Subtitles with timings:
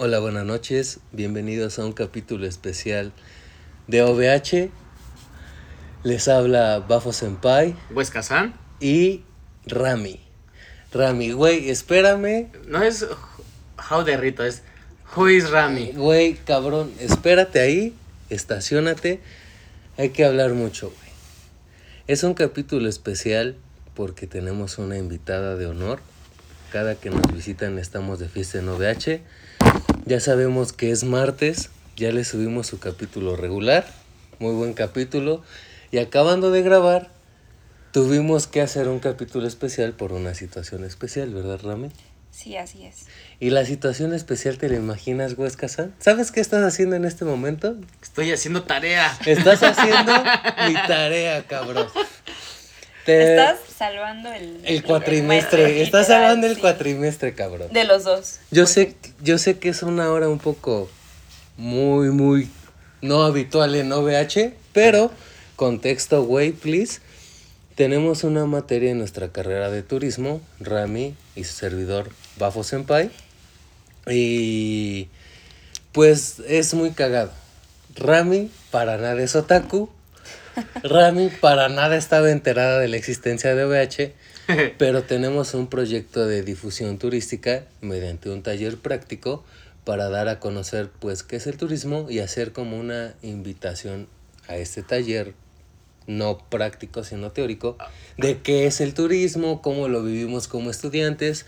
[0.00, 1.00] Hola, buenas noches.
[1.10, 3.10] Bienvenidos a un capítulo especial
[3.88, 4.70] de OVH.
[6.04, 8.54] Les habla Bafo Senpai Huesca San.
[8.78, 9.24] y
[9.66, 10.20] Rami.
[10.92, 12.46] Rami, güey, espérame.
[12.68, 13.08] No es
[13.90, 14.62] How de Rito, es
[15.16, 15.90] Who is Rami.
[15.90, 17.92] Güey, cabrón, espérate ahí,
[18.30, 19.18] estacionate.
[19.96, 21.10] Hay que hablar mucho, güey.
[22.06, 23.56] Es un capítulo especial
[23.96, 25.98] porque tenemos una invitada de honor.
[26.70, 29.22] Cada que nos visitan estamos de fiesta en OVH.
[30.08, 33.86] Ya sabemos que es martes, ya le subimos su capítulo regular,
[34.38, 35.42] muy buen capítulo.
[35.90, 37.10] Y acabando de grabar,
[37.92, 41.90] tuvimos que hacer un capítulo especial por una situación especial, ¿verdad, Rami?
[42.30, 43.04] Sí, así es.
[43.38, 45.94] ¿Y la situación especial te la imaginas, Huesca San?
[45.98, 47.76] ¿Sabes qué estás haciendo en este momento?
[48.00, 49.14] Estoy haciendo tarea.
[49.26, 50.14] Estás haciendo
[50.68, 51.86] mi tarea, cabrón.
[53.08, 54.60] Te- Estás salvando el...
[54.64, 56.60] el cuatrimestre, estás literal, del sí.
[56.60, 57.72] cuatrimestre, cabrón.
[57.72, 58.38] De los dos.
[58.50, 60.90] Yo sé, yo sé que es una hora un poco
[61.56, 62.50] muy, muy
[63.00, 65.10] no habitual en OVH, pero
[65.56, 67.00] contexto, güey, please.
[67.76, 73.10] Tenemos una materia en nuestra carrera de turismo, Rami y su servidor Bafo Senpai.
[74.10, 75.08] Y
[75.92, 77.30] pues es muy cagado.
[77.94, 79.88] Rami para nada es otaku.
[80.82, 84.12] Rami para nada estaba enterada de la existencia de OVH.
[84.78, 89.44] Pero tenemos un proyecto de difusión turística mediante un taller práctico
[89.84, 94.08] para dar a conocer pues qué es el turismo y hacer como una invitación
[94.46, 95.34] a este taller
[96.06, 97.76] no práctico sino teórico
[98.16, 101.44] de qué es el turismo, cómo lo vivimos como estudiantes,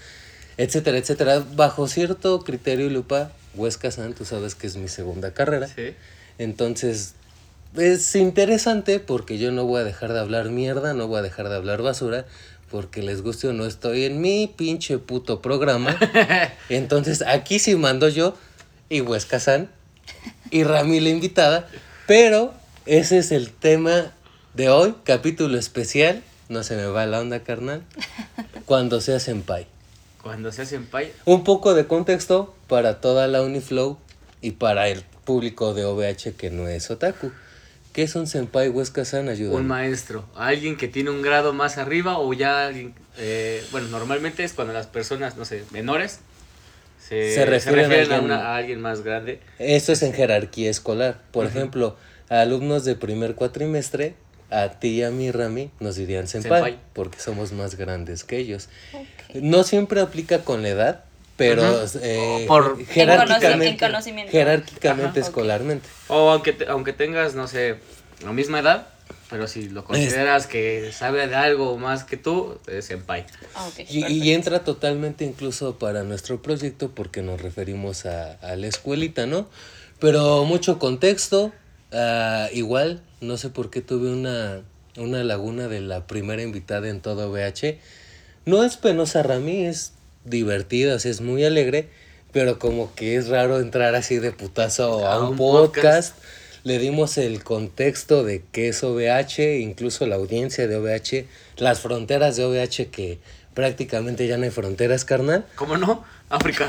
[0.58, 3.32] etcétera, etcétera, bajo cierto criterio y lupa.
[3.54, 5.66] Huesca San, tú sabes que es mi segunda carrera.
[5.66, 5.94] Sí.
[6.38, 7.14] Entonces,
[7.76, 11.48] es interesante porque yo no voy a dejar de hablar mierda, no voy a dejar
[11.48, 12.26] de hablar basura,
[12.70, 15.96] porque les guste o no estoy en mi pinche puto programa.
[16.68, 18.36] Entonces, aquí sí mando yo
[18.88, 19.68] y Huesca San
[20.50, 21.68] y Rami la invitada,
[22.06, 22.54] pero
[22.86, 24.12] ese es el tema
[24.54, 27.82] de hoy, capítulo especial, no se me va la onda carnal,
[28.66, 29.66] cuando sea senpai.
[30.22, 31.12] Cuando se hacen pay.
[31.24, 33.96] Un poco de contexto para toda la Uniflow
[34.42, 37.32] y para el público de OVH que no es otaku.
[37.92, 39.28] ¿Qué es un senpai Huesca-san?
[39.28, 39.56] Ayúdame.
[39.56, 44.44] Un maestro, alguien que tiene un grado más arriba o ya alguien, eh, bueno, normalmente
[44.44, 46.20] es cuando las personas, no sé, menores,
[47.00, 49.40] se, Se refieren a a, alguien- una- a alguien más grande.
[49.58, 51.20] Esto es en jerarquía escolar.
[51.32, 51.96] Por ejemplo,
[52.28, 54.14] a alumnos de primer cuatrimestre,
[54.50, 56.78] a ti y a mí, Rami, nos dirían senpai, Senpai.
[56.92, 58.68] porque somos más grandes que ellos.
[59.34, 61.04] No siempre aplica con la edad,
[61.40, 64.30] pero eh, Por- En jerárquicamente, conoci- en conocimiento.
[64.32, 65.88] jerárquicamente Ajá, escolarmente.
[66.08, 67.76] O aunque, te- aunque tengas, no sé,
[68.22, 68.88] la misma edad,
[69.30, 73.24] pero si lo consideras que sabe de algo más que tú, es senpai.
[73.54, 78.66] Ah, ok, Y, entra totalmente incluso para nuestro proyecto porque nos referimos a, a la
[78.66, 79.48] escuelita, ¿no?
[79.98, 81.52] Pero mucho contexto,
[81.90, 84.60] ah, igual, no sé por qué tuve una,
[84.98, 87.78] una laguna de la primera invitada en todo VH.
[88.44, 89.92] No es penosa Rami, es
[90.24, 91.88] divertida, o sea, es muy alegre,
[92.32, 96.16] pero como que es raro entrar así de putazo a, A un, un podcast.
[96.62, 101.26] Le dimos el contexto de qué es OVH, incluso la audiencia de OVH,
[101.56, 103.18] las fronteras de OVH que
[103.54, 105.46] prácticamente ya no hay fronteras, carnal.
[105.54, 106.04] ¿Cómo no?
[106.28, 106.68] África.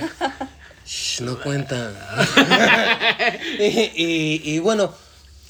[0.86, 1.92] Shh, no cuenta.
[3.60, 3.64] y,
[3.96, 4.94] y- y bueno,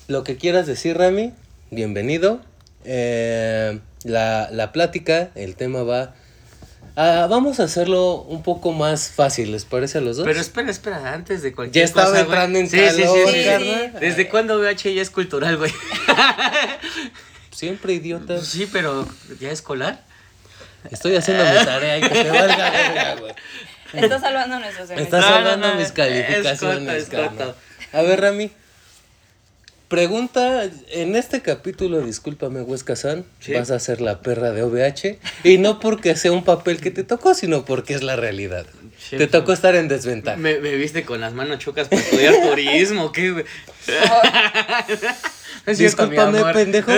[0.07, 1.33] lo que quieras decir, Rami,
[1.69, 2.41] bienvenido.
[2.83, 6.15] Eh, la, la plática, el tema va...
[6.95, 10.25] ah, vamos a hacerlo un poco más fácil, ¿les parece a los dos?
[10.25, 13.33] Pero espera, espera, antes de cualquier ya estaba cosa, entrando en Sí, sí, calor, sí,
[13.39, 13.45] sí.
[13.45, 13.93] carnal.
[13.99, 15.71] ¿Desde cuándo VH ya es cultural, güey?
[17.51, 18.45] Siempre idiotas.
[18.47, 19.07] Sí, pero
[19.39, 20.01] ¿ya escolar?
[20.89, 23.33] Estoy haciendo mi tarea y que te valga verga, güey.
[23.93, 25.05] Estás salvando nuestros semestres.
[25.05, 27.55] Estás No, no, hablando no, mis es calificaciones, corto, es corto.
[27.93, 28.51] A ver, Rami.
[29.91, 33.51] Pregunta, en este capítulo, discúlpame, Huesca San, Sí.
[33.51, 35.19] vas a ser la perra de OVH.
[35.43, 38.65] Y no porque sea un papel que te tocó, sino porque es la realidad.
[38.97, 40.37] Sí, te tocó estar en desventaja.
[40.37, 43.43] Me, me viste con las manos chocas para estudiar turismo, ¿qué?
[45.65, 46.91] Es cierto, Discúlpame, pendejo.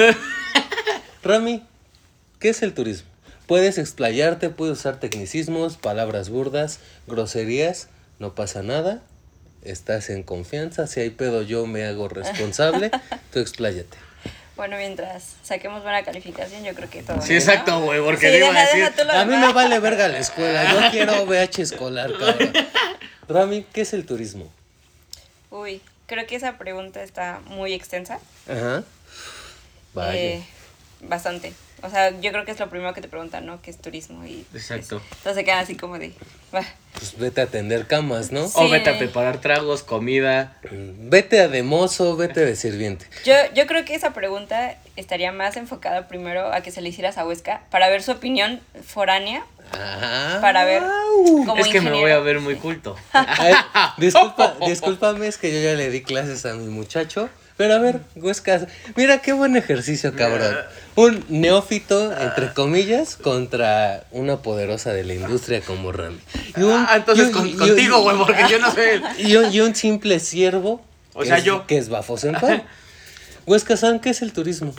[1.23, 1.63] Rami,
[2.37, 3.09] ¿qué es el turismo?
[3.47, 7.87] Puedes explayarte, puedes usar tecnicismos, palabras burdas, groserías,
[8.19, 9.01] no pasa nada.
[9.63, 12.91] Estás en confianza, si hay pedo yo me hago responsable,
[13.31, 13.97] tú expláyate.
[14.55, 18.37] Bueno, mientras saquemos buena calificación, yo creo que todo Sí, exacto, güey, porque Sí, le
[18.39, 19.05] iba a decir.
[19.05, 22.53] lo A mí me vale verga la escuela, yo quiero VH escolar, cabrón.
[23.27, 24.51] Rami, ¿qué es el turismo?
[25.49, 28.19] Uy, creo que esa pregunta está muy extensa.
[28.47, 28.83] Ajá.
[29.93, 30.13] Vaya.
[30.19, 30.43] Eh,
[31.01, 31.53] bastante.
[31.83, 33.61] O sea, yo creo que es lo primero que te preguntan, ¿no?
[33.61, 34.25] ¿Qué es turismo?
[34.25, 35.01] Y pues, Exacto.
[35.17, 36.13] entonces se quedan así como de...
[36.51, 36.63] "Bah".
[36.93, 38.47] Pues vete a atender camas, ¿no?
[38.47, 38.53] Sí.
[38.55, 40.55] O vete a preparar tragos, comida.
[40.71, 43.05] Vete a de mozo, vete de sirviente.
[43.25, 47.17] Yo, yo creo que esa pregunta estaría más enfocada primero a que se le hicieras
[47.17, 49.43] a Huesca para ver su opinión foránea.
[49.73, 51.45] Ah, Para ver au.
[51.45, 52.95] Como es que me voy a ver muy culto.
[53.13, 53.55] Ay,
[53.97, 57.29] disculpa, discúlpame, es que yo ya le di clases a mi muchacho.
[57.57, 60.55] Pero a ver, Huesca, mira qué buen ejercicio, cabrón.
[60.95, 66.19] Un neófito, entre comillas, contra una poderosa de la industria como Rami.
[66.55, 69.01] Y un- Ah, entonces y un- con- y un- contigo, güey, porque yo no sé.
[69.17, 70.85] Y un, y un simple siervo.
[71.13, 71.65] O que sea, es- yo.
[71.65, 72.63] Que es Bafo Senpai.
[73.47, 74.73] Huesca, ¿saben qué es el turismo?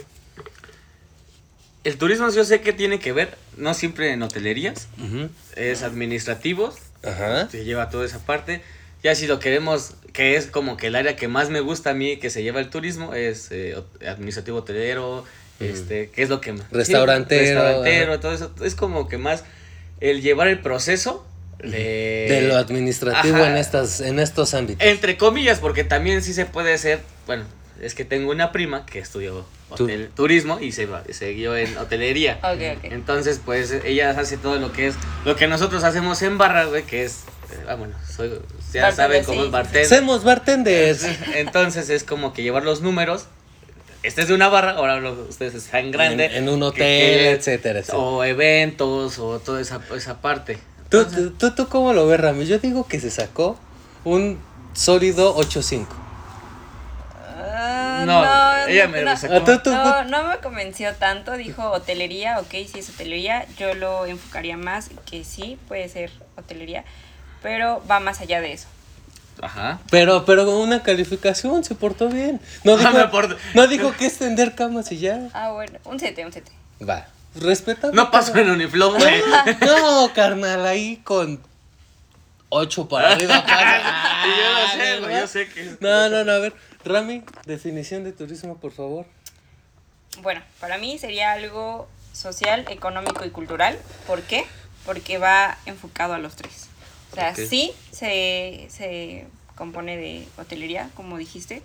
[1.83, 5.29] El turismo yo sé que tiene que ver, no siempre en hotelerías, Ujú.
[5.55, 7.47] es administrativos, Ajá.
[7.49, 8.63] se lleva toda esa parte.
[9.03, 11.93] Ya si lo queremos, que es como que el área que más me gusta a
[11.93, 13.75] mí que se lleva el turismo, es eh,
[14.07, 15.25] administrativo hotelero,
[15.59, 18.21] este, que es lo que me- Restaurantero, sí, restaurantero, ajá.
[18.21, 18.51] todo eso.
[18.63, 19.43] Es como que más
[20.01, 21.25] el llevar el proceso
[21.59, 22.27] de...
[22.29, 23.49] De lo administrativo ajá.
[23.51, 24.85] en estas, en estos ámbitos.
[24.85, 27.45] Entre comillas, porque también sí se puede ser, bueno,
[27.81, 32.39] es que tengo una prima que estudió hotel, turismo y se siguió en hotelería.
[32.43, 32.91] Ok, ok.
[32.91, 36.83] Entonces, pues ella hace todo lo que es, lo que nosotros hacemos en barra, güey,
[36.83, 38.29] que es, eh, ah, bueno, soy,
[38.73, 39.85] ya Bartender, saben cómo sí, es bartender.
[39.85, 41.05] Hacemos bartenders.
[41.35, 43.25] Entonces es como que llevar los números.
[44.05, 46.25] Este es de una barra, ahora ustedes están grande.
[46.25, 47.97] En, en un hotel, que- etcétera, etcétera.
[47.97, 50.59] O eventos, o toda esa, esa parte.
[50.89, 52.45] ¿Tú, tú, tú, tú cómo lo ves, Rami?
[52.45, 53.57] Yo digo que se sacó
[54.03, 54.39] un
[54.73, 55.87] sólido 8.5.
[57.57, 59.33] Ah, No, ella me lo sacó.
[59.35, 63.73] Ah, tú- tú- no, no me convenció tanto, dijo hotelería, ok, sí es hotelería, yo
[63.73, 66.83] lo enfocaría más que sí, puede ser hotelería,
[67.41, 68.67] pero va más allá de eso.
[69.41, 69.79] Ajá.
[69.91, 72.39] Pero, pero con una calificación se portó bien.
[72.63, 75.27] No dijo, Ah, me porto- no dijo que es tender camas y ya.
[75.33, 76.51] Ah, bueno, un 7, un 7.
[76.87, 77.07] Va.
[77.35, 77.91] Respeta.
[77.91, 79.21] No pasó en Uniflow, güey.
[79.65, 81.41] No, carnal, ahí con
[82.49, 83.81] 8 para arriba pasa.
[84.25, 85.77] yo lo sé, güey, yo sé que.
[85.81, 86.53] No, no, no, a ver.
[86.85, 89.05] Rami, definición de turismo, por favor.
[90.21, 93.77] Bueno, para mí sería algo social, económico y cultural.
[94.07, 94.45] ¿Por qué?
[94.85, 96.67] Porque va enfocado a los tres.
[97.11, 101.61] O sea, sí se, se compone de hotelería, como dijiste,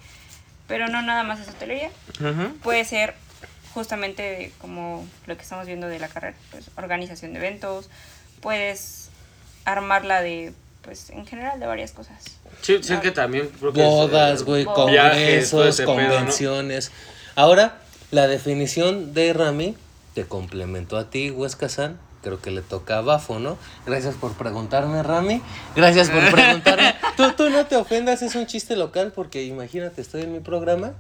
[0.69, 1.91] pero no nada más es hotelería.
[2.21, 2.57] Ujú.
[2.63, 3.15] Puede ser
[3.75, 7.89] justamente como lo que estamos viendo de la carrera, pues organización de eventos,
[8.41, 9.11] puedes
[9.65, 10.53] armarla de,
[10.83, 12.25] pues en general de varias cosas.
[12.63, 13.51] Sí, sí, que también.
[13.61, 16.09] Bodas, eh, güey, congresos, ese pedo, ¿no?
[16.09, 16.93] convenciones.
[17.37, 17.79] Ahora,
[18.11, 19.77] la definición de Rami
[20.15, 21.99] te complementó a ti, Huesca San.
[22.23, 23.57] Creo que le toca a Bafo, ¿no?
[23.87, 25.41] Gracias por preguntarme, Rami.
[25.75, 26.95] Gracias por preguntarme.
[27.17, 30.93] tú, tú no te ofendas, es un chiste local porque imagínate, estoy en mi programa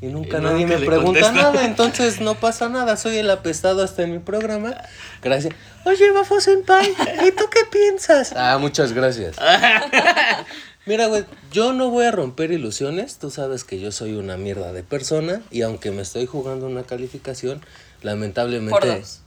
[0.00, 1.32] y nunca Y nadie nunca me pregunta contesta.
[1.52, 4.74] nada, entonces no pasa nada, soy el apestado hasta en mi programa.
[5.22, 5.54] Gracias.
[5.84, 6.90] Oye, Bafo Senpai,
[7.26, 8.32] ¿y tú qué piensas?
[8.36, 9.36] Ah, muchas gracias.
[10.86, 13.18] Mira, güey, yo no voy a romper ilusiones.
[13.18, 15.40] Tú sabes que yo soy una mierda de persona.
[15.52, 17.60] Y aunque me estoy jugando una calificación,
[18.04, 18.78] lamentablemente.
[18.78, 19.20] Por dos.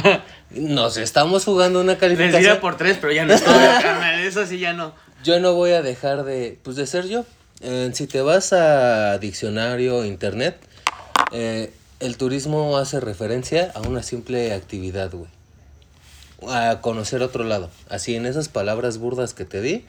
[0.50, 2.40] Nos estamos jugando una Les calificación.
[2.42, 4.20] diría por tres, pero ya no estoy, carnal.
[4.20, 4.94] Eso sí ya no.
[5.24, 7.24] Yo no voy a dejar de, pues, de ser yo.
[7.60, 10.56] Eh, si te vas a diccionario, internet,
[11.32, 15.30] eh, el turismo hace referencia a una simple actividad, güey.
[16.48, 17.70] A conocer otro lado.
[17.88, 19.86] Así, en esas palabras burdas que te di,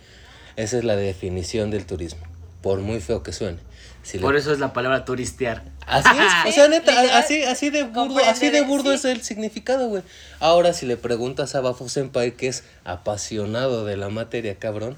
[0.56, 2.22] esa es la definición del turismo.
[2.62, 3.58] Por muy feo que suene.
[4.04, 5.64] Si le- Por eso es la palabra turistear.
[5.88, 8.96] Así es, o sea, neta, así, así de burdo, así de de- burdo sí.
[8.98, 10.04] es el significado, güey.
[10.40, 14.96] Ahora, si le preguntas a Bafo Senpai, que es apasionado de la materia, cabrón.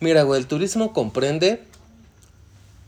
[0.00, 1.62] Mira, güey, el turismo comprende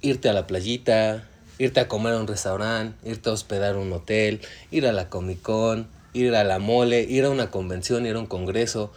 [0.01, 1.25] irte a la playita,
[1.59, 5.09] irte a comer a un restaurante, irte a hospedar a un hotel, ir a la
[5.09, 8.93] Comic Con, ir a la mole, ir a una convención, ir a un congreso.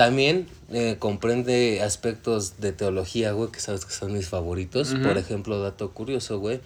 [0.00, 4.94] También eh, comprende aspectos de teología, güey, que sabes que son mis favoritos.
[4.94, 6.60] Por ejemplo, dato curioso, güey,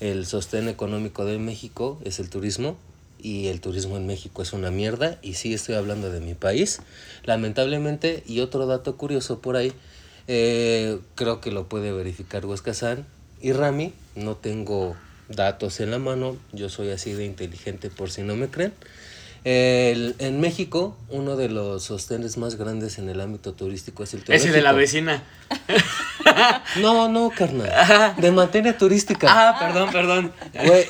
[0.00, 2.78] el sostén económico de México es el turismo
[3.18, 6.80] y el turismo en México es una mierda y sí estoy hablando de mi país.
[7.24, 9.74] Lamentablemente, y otro dato curioso por ahí,
[10.26, 13.04] eh, creo que lo puede verificar Huesca San
[13.42, 14.96] y Rami, no tengo
[15.28, 18.72] datos en la mano, yo soy así de inteligente por si no me creen.
[19.50, 24.22] El- en México, uno de los sostenes más grandes en el ámbito turístico es el
[24.28, 25.22] Ese de la vecina.
[26.82, 28.14] No, no, carnal.
[28.18, 29.26] De materia turística.
[29.30, 30.32] Ah, perdón, perdón.
[30.66, 30.84] Güey,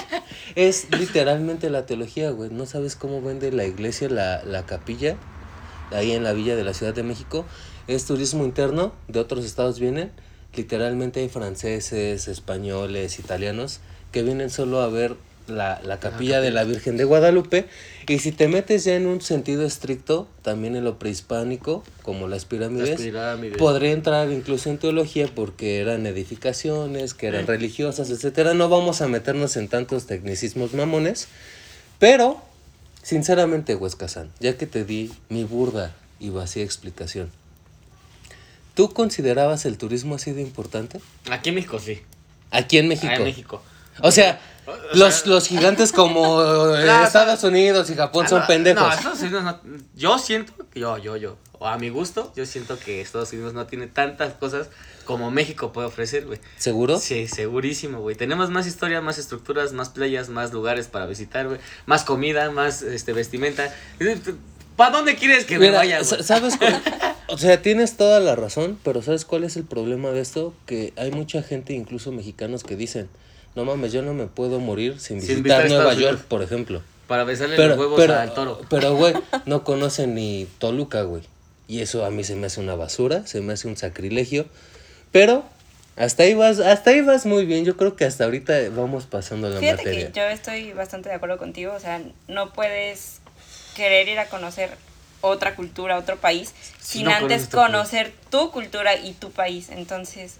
[0.54, 2.50] es literalmente la teología, güey.
[2.50, 5.16] ¿No sabes cómo vende la iglesia la, la capilla?
[5.90, 7.46] Ahí en la villa de la Ciudad de México.
[7.86, 10.12] Es turismo interno, de otros estados vienen.
[10.54, 13.80] Literalmente hay franceses, españoles, italianos,
[14.12, 17.66] que vienen solo a ver la, la capilla de la Virgen de Guadalupe.
[18.08, 22.44] Y si te metes ya en un sentido estricto, también en lo prehispánico, como las
[22.44, 23.58] pirámides, Las pirámides.
[23.58, 28.54] podría entrar incluso en teología porque eran edificaciones, que eran religiosas, etcétera.
[28.54, 31.28] No vamos a meternos en tantos tecnicismos mamones,
[31.98, 32.42] pero
[33.02, 37.30] sinceramente, Huescazán, ya que te di mi burda y vacía explicación,
[38.74, 41.00] ¿tú considerabas el turismo así de importante?
[41.30, 42.00] Aquí en México sí.
[42.50, 43.08] Aquí en México.
[43.12, 43.62] Ah, en México.
[44.00, 44.40] O sea,
[44.94, 46.42] los, sea- los gigantes como
[46.76, 48.82] eh, Estados Unidos y Japón Ah, son no, pendejos.
[48.82, 49.60] No, Estados Unidos no.
[49.94, 53.66] Yo siento, yo, yo, yo, o a mi gusto, yo siento que Estados Unidos no
[53.66, 54.68] tiene tantas cosas
[55.04, 56.40] como México puede ofrecer, güey.
[56.56, 56.98] ¿Seguro?
[56.98, 58.16] Sí, segurísimo, güey.
[58.16, 61.58] Tenemos más historia, más estructuras, más playas, más lugares para visitar, güey.
[61.84, 63.70] Más comida, más este vestimenta.
[64.76, 66.02] ¿Para dónde quieres que me vaya?
[66.04, 66.82] ¿sabes cuál?
[67.26, 70.52] O sea, tienes toda la razón, pero ¿sabes cuál es el problema de esto?
[70.66, 73.08] Que hay mucha gente, incluso mexicanos, que dicen,
[73.54, 76.26] no mames, yo no me puedo morir sin Sin visitar Nueva Estados York, Unidos.
[76.28, 76.82] por ejemplo.
[77.06, 78.60] Para besarle Pero, los huevos pero, al toro.
[78.70, 79.14] pero, güey,
[79.46, 81.22] no conocen ni Toluca, güey.
[81.68, 84.46] Y eso a mí se me hace una basura, se me hace un sacrilegio.
[85.12, 85.44] Pero
[85.96, 87.64] hasta ahí vas, hasta ahí vas muy bien.
[87.64, 90.12] Yo creo que hasta ahorita vamos pasando la Fíjate materia.
[90.12, 93.20] que yo estoy bastante de acuerdo contigo, o sea, no puedes
[93.76, 94.70] querer ir a conocer
[95.20, 100.36] otra cultura, otro país, Si sin no antes conocer tu cultura y tu país, entonces,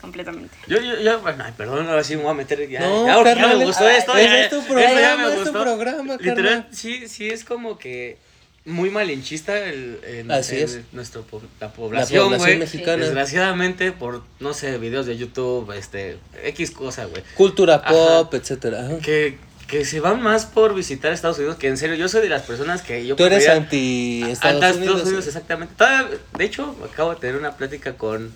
[0.00, 0.54] completamente.
[0.66, 2.68] Yo, yo, yo, bueno, ay, perdón, ahora sí me voy a meter.
[2.68, 4.12] Ya, No, ya, carnal, me gustó ah, esto.
[4.14, 6.68] ya, es tu programa, ya me es tu programa, Literal, carnal.
[6.72, 8.18] sí, sí, es como que
[8.64, 10.80] muy malinchista el, Así es.
[10.92, 11.24] nuestro,
[11.60, 13.04] la población, mexicana.
[13.04, 17.22] Desgraciadamente, por, no sé, videos de YouTube, este, X cosa, güey.
[17.36, 17.90] Cultura Ajá.
[17.90, 18.88] pop, etcétera.
[19.04, 19.38] Que,
[19.68, 22.42] que se van más por visitar Estados Unidos, que en serio, yo soy de las
[22.42, 24.76] personas que yo Tú eres anti Estados Unidos.
[24.80, 25.74] Estados Unidos, exactamente.
[25.76, 28.32] Todavía- de hecho, acabo de tener una plática con,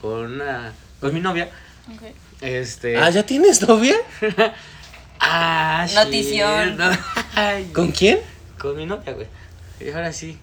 [0.00, 1.48] con, una, con mi novia.
[2.40, 2.96] Este.
[2.96, 3.96] Ah, ¿ya tienes novia?
[5.20, 6.76] Ah, Notición.
[6.76, 6.88] no.
[7.34, 8.20] Ay, ¿Con quién?
[8.56, 9.26] con mi novia, güey.
[9.80, 10.38] Y ahora sí.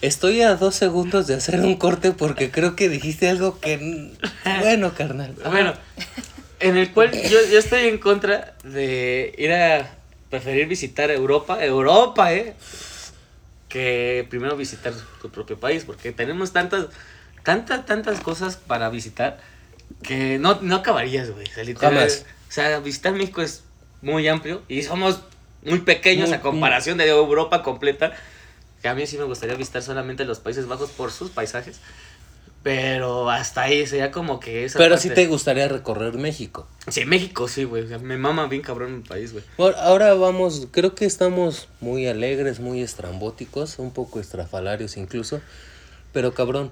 [0.00, 4.12] Estoy a dos segundos de hacer un corte porque creo que dijiste algo que...
[4.60, 5.34] Bueno, carnal.
[5.50, 5.74] Bueno,
[6.60, 9.90] en el cual yo, yo estoy en contra de ir a
[10.30, 12.54] preferir visitar Europa, Europa, eh,
[13.68, 16.86] que primero visitar tu propio país, porque tenemos tantas,
[17.48, 19.38] tantas, tantas cosas para visitar
[20.02, 21.46] que no, no acabarías, güey.
[21.48, 22.26] O sea, Jamás.
[22.46, 23.62] O sea, visitar México es
[24.02, 25.20] muy amplio y somos
[25.64, 28.12] muy pequeños Muy- a comparación de Europa completa.
[28.82, 31.80] Que a mí sí me gustaría visitar solamente los Países Bajos por sus paisajes.
[32.62, 36.68] Pero hasta ahí sería como que esa Pero parte- sí te gustaría recorrer México.
[36.88, 37.84] Sí, México sí, güey.
[38.00, 39.44] Me mama bien cabrón mi país, güey.
[39.56, 45.40] Bueno, ahora vamos, creo que estamos muy alegres, muy estrambóticos, un poco estrafalarios incluso.
[46.12, 46.70] Pero cabrón,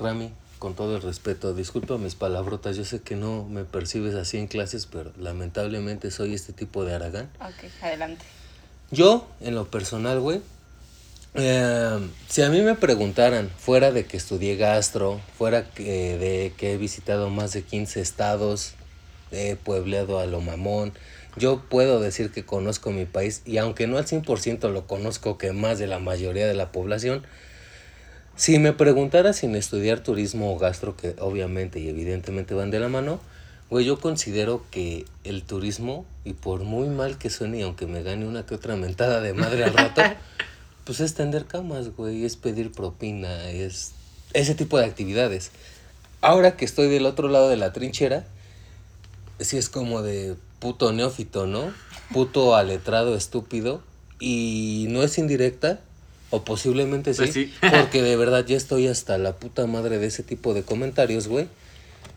[0.00, 4.38] Rami, con todo el respeto, disculpa mis palabrotas, yo sé que no me percibes así
[4.38, 7.30] en clases, pero lamentablemente soy este tipo de aragán.
[7.40, 8.24] Ok, adelante.
[8.90, 10.40] Yo, en lo personal, güey,
[11.34, 16.72] eh, si a mí me preguntaran, fuera de que estudié gastro, fuera que, de que
[16.72, 18.74] he visitado más de 15 estados,
[19.30, 20.92] he puebleado a lo mamón,
[21.36, 25.52] yo puedo decir que conozco mi país y aunque no al 100% lo conozco que
[25.52, 27.22] más de la mayoría de la población,
[28.40, 32.88] si me preguntara sin estudiar turismo o gastro, que obviamente y evidentemente van de la
[32.88, 33.20] mano,
[33.68, 38.02] güey, yo considero que el turismo, y por muy mal que suene, y aunque me
[38.02, 40.00] gane una que otra mentada de madre al rato,
[40.84, 43.92] pues es tender camas, güey, es pedir propina, es
[44.32, 45.50] ese tipo de actividades.
[46.22, 48.24] Ahora que estoy del otro lado de la trinchera,
[49.38, 51.74] sí es como de puto neófito, ¿no?
[52.10, 53.82] Puto aletrado estúpido.
[54.18, 55.80] Y no es indirecta,
[56.30, 57.52] o posiblemente sí, Pues sí.
[57.70, 61.48] porque de verdad ya estoy hasta la puta madre de ese tipo de comentarios, güey.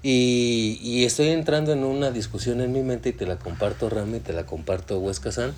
[0.01, 4.19] Y, y estoy entrando en una discusión en mi mente y te la comparto, Rami,
[4.19, 5.53] te la comparto, Huesca San.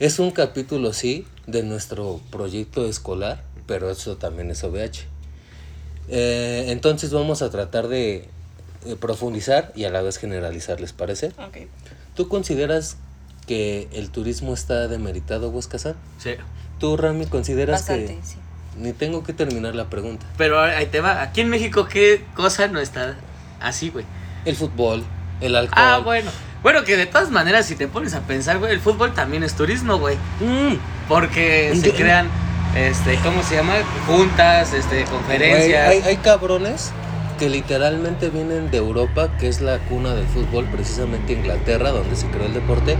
[0.00, 5.04] Es un capítulo, sí, de nuestro proyecto escolar, pero eso también es OVH.
[6.08, 8.24] Eh, entonces vamos a tratar de
[8.86, 11.28] eh, profundizar y a la vez generalizar, ¿les parece?
[11.38, 11.66] Ok.
[12.14, 12.96] ¿Tú consideras
[13.48, 15.94] que el turismo está demeritado, Huesca San?
[16.18, 16.34] Sí.
[16.78, 18.20] ¿Tú, Rami, consideras Bastante, que...?
[18.24, 18.36] sí.
[18.78, 20.24] Ni tengo que terminar la pregunta.
[20.36, 21.20] Pero ahí te va.
[21.22, 23.16] Aquí en México, ¿qué cosa no está
[23.60, 24.04] así, güey?
[24.44, 25.02] El fútbol,
[25.40, 25.74] el alcohol.
[25.84, 26.30] Ah, bueno.
[26.62, 29.54] Bueno, que de todas maneras, si te pones a pensar, güey, el fútbol también es
[29.54, 30.14] turismo, güey.
[30.40, 30.76] Mm,
[31.08, 32.28] Porque se crean,
[32.76, 33.74] este, ¿cómo se llama?
[34.06, 35.88] Juntas, este, Güey, conferencias.
[35.88, 36.92] hay, hay cabrones
[37.40, 42.26] que literalmente vienen de Europa, que es la cuna del fútbol, precisamente Inglaterra, donde se
[42.28, 42.96] creó el deporte,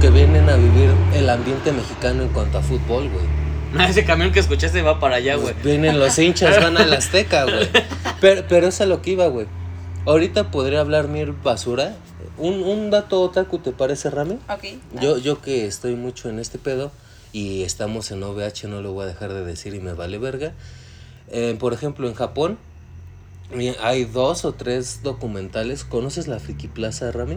[0.00, 3.86] que vienen a vivir el ambiente mexicano en cuanto a fútbol, güey.
[3.90, 5.52] Ese camión que escuchaste va para allá, güey.
[5.54, 7.68] Pues vienen los hinchas, van al Azteca, güey.
[8.20, 9.46] Pero, pero es a lo que iba, güey.
[10.06, 11.94] Ahorita podría hablar mil basura,
[12.38, 14.38] un, un dato otaku, ¿te parece, Rami?
[14.48, 14.64] Ok.
[15.02, 16.90] Yo, yo que estoy mucho en este pedo
[17.32, 20.52] y estamos en OVH, no lo voy a dejar de decir y me vale verga.
[21.28, 22.56] Eh, por ejemplo, en Japón
[23.54, 25.84] mi- hay dos o tres documentales.
[25.84, 27.36] ¿Conoces la Friki Plaza, Rami?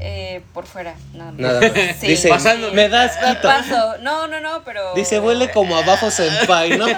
[0.00, 1.40] Eh, por fuera, nada más.
[1.40, 1.96] Nada más.
[2.00, 2.08] Sí.
[2.08, 2.72] Dice, Pasando.
[2.72, 3.42] me das quito.
[3.42, 3.98] Paso.
[4.02, 4.94] No, no, no, pero.
[4.94, 6.86] Dice, huele como abajo senpai, ¿no?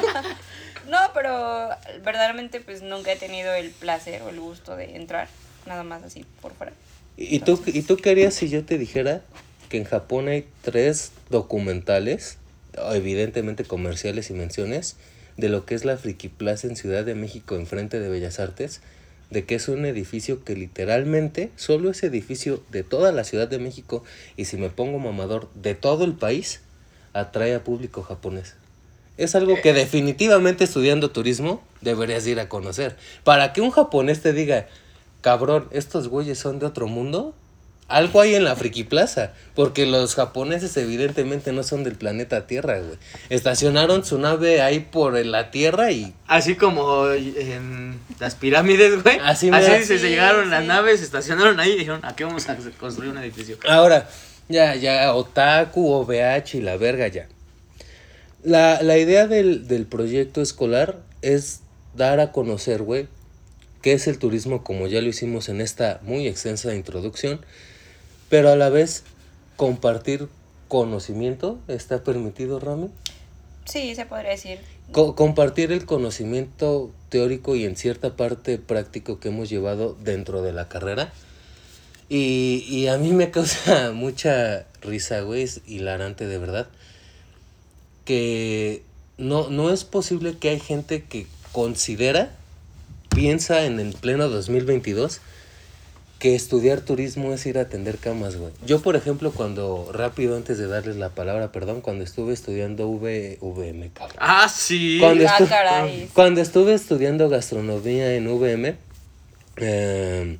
[0.88, 1.70] No, pero
[2.04, 5.28] verdaderamente pues nunca he tenido el placer o el gusto de entrar,
[5.66, 6.72] nada más así por fuera.
[7.16, 9.22] ¿Y tú, ¿Y tú qué harías si yo te dijera
[9.68, 12.38] que en Japón hay tres documentales,
[12.92, 14.96] evidentemente comerciales y menciones,
[15.36, 18.80] de lo que es la Friki Plaza en Ciudad de México, enfrente de Bellas Artes?
[19.30, 23.58] De que es un edificio que literalmente, solo ese edificio de toda la Ciudad de
[23.58, 24.04] México,
[24.36, 26.60] y si me pongo mamador, de todo el país,
[27.12, 28.54] atrae a público japonés.
[29.16, 32.96] Es algo que definitivamente estudiando turismo deberías ir a conocer.
[33.24, 34.68] Para que un japonés te diga,
[35.22, 37.34] cabrón, estos güeyes son de otro mundo,
[37.88, 39.32] algo hay en la Friki Plaza.
[39.54, 42.98] Porque los japoneses evidentemente no son del planeta Tierra, güey.
[43.30, 49.18] Estacionaron su nave ahí por la Tierra y Así como en las pirámides, güey.
[49.22, 50.68] Así Así, se Sí, llegaron las sí.
[50.68, 53.56] naves, se estacionaron ahí y dijeron, aquí vamos a construir un edificio.
[53.68, 54.08] Ahora,
[54.48, 57.26] ya, ya, otaku, OVH y la verga ya.
[58.44, 61.60] La, la idea del, del proyecto escolar es
[61.96, 63.08] dar a conocer, güey,
[63.82, 67.40] qué es el turismo como ya lo hicimos en esta muy extensa introducción,
[68.28, 69.04] pero a la vez
[69.56, 70.28] compartir
[70.68, 72.88] conocimiento, ¿está permitido, Rami?
[73.64, 74.60] Sí, se podría decir.
[74.92, 80.52] Co- compartir el conocimiento teórico y en cierta parte práctico que hemos llevado dentro de
[80.52, 81.12] la carrera.
[82.08, 86.68] Y, y a mí me causa mucha risa, güey, es hilarante de verdad.
[88.04, 88.82] Que
[89.18, 92.30] no, no es posible que hay gente que considera,
[93.10, 95.20] piensa en el pleno 2022,
[96.18, 98.50] que estudiar turismo es ir a atender camas, güey.
[98.64, 103.38] Yo, por ejemplo, cuando, rápido antes de darles la palabra, perdón, cuando estuve estudiando v,
[103.42, 104.16] VM, cabrón.
[104.18, 104.96] Ah, sí.
[104.98, 106.08] Cuando, Ah, estu- caray.
[106.14, 108.76] cuando estuve estudiando gastronomía en VM,
[109.58, 110.38] eh,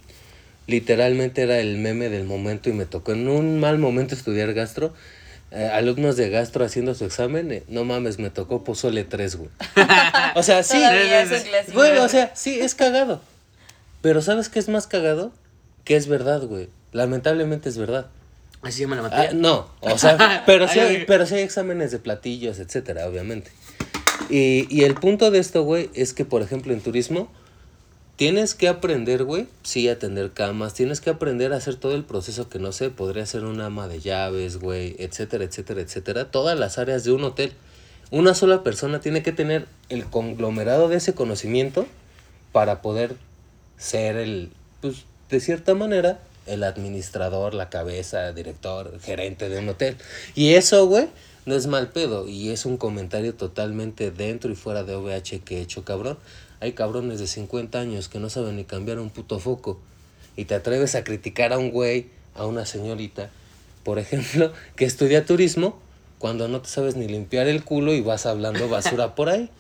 [0.67, 4.95] literalmente era el meme del momento y me tocó en un mal momento estudiar gastro.
[5.53, 9.51] Eh, alumnos de gastro haciendo su examen, eh, no mames, me tocó pozole 3, güey.
[10.35, 11.31] O sea, sí, Todavía es
[12.01, 13.21] o sea, sí, es cagado.
[14.03, 15.33] Pero ¿sabes qué es más cagado?
[15.87, 16.69] Que es verdad, güey.
[16.93, 18.09] Lamentablemente es verdad.
[18.61, 19.33] Así se llama la Ah, materia.
[19.35, 21.05] no, o sea, pero sí, Ay, hay, ay.
[21.07, 23.51] pero sí hay exámenes de platillos, etcétera, obviamente.
[24.29, 27.31] Y, y el punto de esto, güey, es que, por ejemplo, en turismo,
[28.17, 32.03] tienes que aprender, güey, sí, a atender camas, tienes que aprender a hacer todo el
[32.03, 36.59] proceso que no sé, podría ser un ama de llaves, güey, etcétera, etcétera, etcétera, todas
[36.59, 37.53] las áreas de un hotel.
[38.11, 41.87] Una sola persona tiene que tener el conglomerado de ese conocimiento
[42.53, 43.15] para poder
[43.77, 49.97] ser el, pues, de cierta manera, el administrador, la cabeza, director, gerente de un hotel.
[50.35, 51.09] Y eso, güey,
[51.45, 52.29] no es mal pedo.
[52.29, 56.19] Y es un comentario totalmente dentro y fuera de OVH que he hecho, cabrón.
[56.61, 59.81] Hay cabrones de 50 años que no saben ni cambiar un puto foco.
[60.37, 63.31] Y te atreves a criticar a un güey, a una señorita,
[63.85, 65.79] por ejemplo, que estudia turismo,
[66.19, 69.51] cuando no te sabes ni limpiar el culo y vas hablando basura por ahí.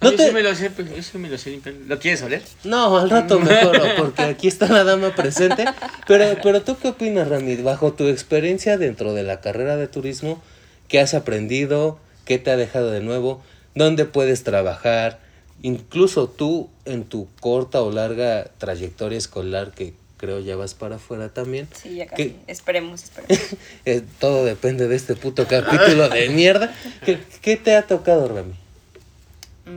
[0.00, 1.60] No yo te- sí me lo sé, pues, yo sí me lo sé.
[1.86, 2.42] ¿Lo quieres oler?
[2.64, 5.64] no, al rato mejor, porque aquí está la dama presente.
[6.06, 10.42] Pero, pero tú qué opinas, Rami, bajo tu experiencia dentro de la carrera de turismo,
[10.88, 11.98] ¿qué has aprendido?
[12.24, 13.42] ¿Qué te ha dejado de nuevo?
[13.74, 15.18] ¿Dónde puedes trabajar?
[15.62, 21.28] Incluso tú en tu corta o larga trayectoria escolar, que creo ya vas para afuera
[21.30, 21.68] también.
[21.74, 22.36] Sí, ya ¿Qué- casi.
[22.46, 23.38] Esperemos, esperemos.
[23.84, 26.72] eh, todo depende de este puto capítulo de mierda.
[27.04, 28.52] ¿Qué, qué te ha tocado, Rami?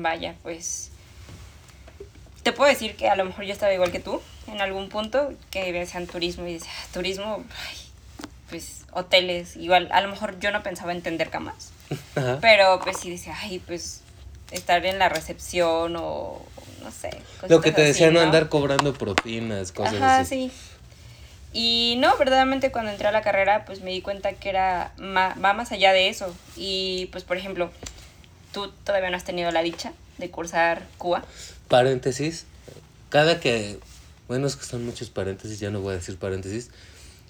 [0.01, 0.89] Vaya, pues.
[2.43, 5.33] Te puedo decir que a lo mejor yo estaba igual que tú en algún punto,
[5.51, 7.77] que decían turismo y decía, "Ah, turismo, ay,
[8.49, 11.71] pues hoteles, igual, a lo mejor yo no pensaba entender camas,
[12.15, 12.39] Ajá.
[12.41, 14.01] pero pues sí decía, ay, pues
[14.51, 16.41] estar en la recepción o
[16.83, 17.11] no sé.
[17.47, 20.49] Lo que te así, decía, no andar cobrando propinas, cosas Ajá, así.
[20.49, 20.51] sí.
[21.53, 25.35] Y no, verdaderamente cuando entré a la carrera, pues me di cuenta que era ma-
[25.43, 26.35] va más allá de eso.
[26.57, 27.69] Y pues, por ejemplo,
[28.53, 31.23] tú todavía no has tenido la dicha de cursar Cuba.
[31.67, 32.45] Paréntesis,
[33.09, 33.79] cada que,
[34.27, 36.69] bueno, es que son muchos paréntesis, ya no voy a decir paréntesis,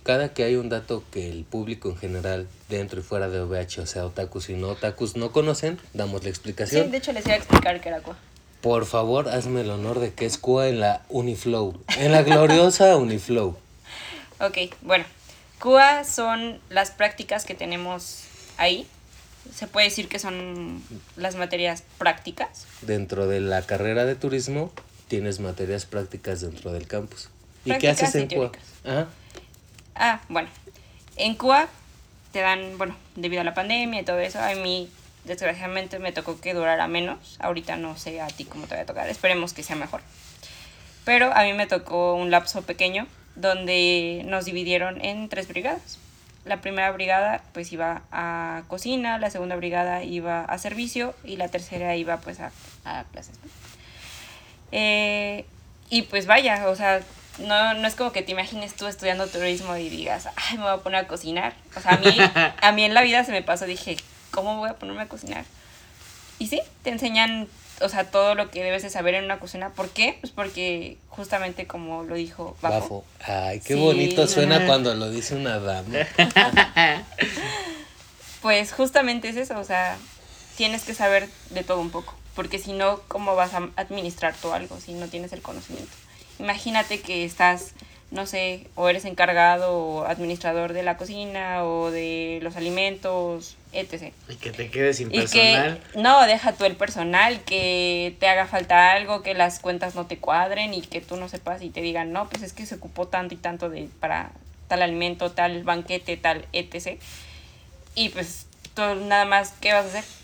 [0.03, 3.79] cada que hay un dato que el público en general, dentro y fuera de OVH,
[3.81, 6.91] o sea, otakus y no otakus, no conocen, damos la Sí, explicación.
[6.91, 8.17] de hecho les iba a explicar que era Cuba.
[8.61, 12.95] Por favor, hazme el honor de que es CUA en la Uniflow, en la gloriosa
[12.97, 13.57] Uniflow.
[14.39, 15.05] Ok, bueno.
[15.59, 18.23] Cuba son las prácticas que tenemos
[18.57, 18.85] ahí.
[19.53, 20.83] Se puede decir que son
[21.15, 22.65] las materias prácticas.
[22.81, 24.71] Dentro de la carrera de turismo,
[25.07, 27.29] tienes materias prácticas dentro del campus.
[27.65, 28.51] ¿Y qué haces en CUA?
[28.83, 29.07] Ajá.
[29.95, 30.49] Ah, bueno.
[31.15, 31.67] En Cuba
[32.31, 34.89] te dan, bueno, debido a la pandemia y todo eso, a mí
[35.25, 37.37] desgraciadamente me tocó que durara menos.
[37.39, 39.07] Ahorita no sé a ti cómo te va a tocar.
[39.09, 40.01] Esperemos que sea mejor.
[41.05, 45.99] Pero a mí me tocó un lapso pequeño donde nos dividieron en tres brigadas.
[46.45, 51.47] La primera brigada pues iba a cocina, la segunda brigada iba a servicio y la
[51.47, 52.51] tercera iba pues a,
[52.83, 53.35] a clases.
[54.71, 55.45] Eh,
[55.89, 57.01] y pues vaya, o sea,
[57.39, 60.73] no, no es como que te imagines tú estudiando turismo y digas, ay, me voy
[60.73, 61.53] a poner a cocinar.
[61.75, 62.17] O sea, a mí,
[62.61, 63.97] a mí en la vida se me pasó, dije,
[64.31, 65.45] ¿cómo voy a ponerme a cocinar?
[66.39, 67.47] Y sí, te enseñan,
[67.81, 69.69] o sea, todo lo que debes de saber en una cocina.
[69.69, 70.17] ¿Por qué?
[70.21, 73.05] Pues porque justamente como lo dijo Bafo, Bafo.
[73.25, 73.79] Ay, qué Sí.
[73.79, 75.99] bonito suena cuando lo dice una dama.
[78.41, 79.97] pues justamente es eso, o sea,
[80.57, 84.51] tienes que saber de todo un poco, porque si no, ¿cómo vas a administrar tú
[84.51, 85.91] algo si no tienes el conocimiento?
[86.39, 87.71] Imagínate que estás,
[88.11, 94.13] no sé, o eres encargado o administrador de la cocina o de los alimentos, etc.
[94.29, 95.79] Y que te quedes sin Y personal.
[95.93, 100.05] que, no, deja tú el personal, que te haga falta algo, que las cuentas no
[100.05, 102.75] te cuadren y que tú no sepas y te digan, no, pues es que se
[102.75, 104.31] ocupó tanto y tanto de, para
[104.67, 106.99] tal alimento, tal banquete, tal etc.
[107.95, 110.22] Y pues tú nada más, ¿qué vas a hacer?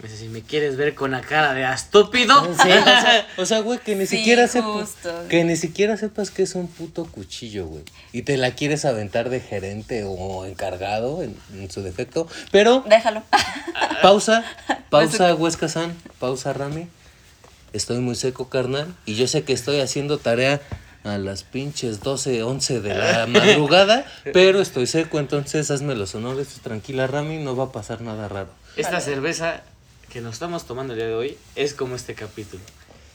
[0.00, 2.44] Me dice, si me quieres ver con la cara de estúpido.
[2.44, 4.94] Sí, o sea, o sea, güey, que ni Sí, siquiera sepas.
[5.28, 7.82] Que ni siquiera sepas que es un puto cuchillo, güey.
[8.12, 12.28] Y te la quieres aventar de gerente o encargado en, en su defecto.
[12.52, 13.24] Pero, Déjalo.
[14.02, 14.44] pausa,
[14.88, 16.86] pausa, Huesca San, pausa, Rami.
[17.72, 18.94] Estoy muy seco, carnal.
[19.04, 20.60] Y yo sé que estoy haciendo tarea
[21.04, 24.04] a las pinches 12, 11 de la madrugada.
[24.32, 26.48] pero estoy seco, entonces hazme los honores.
[26.62, 28.48] Tranquila, Rami, no va a pasar nada raro.
[28.76, 29.62] Esta cerveza
[30.10, 32.62] que nos estamos tomando el día de hoy es como este capítulo.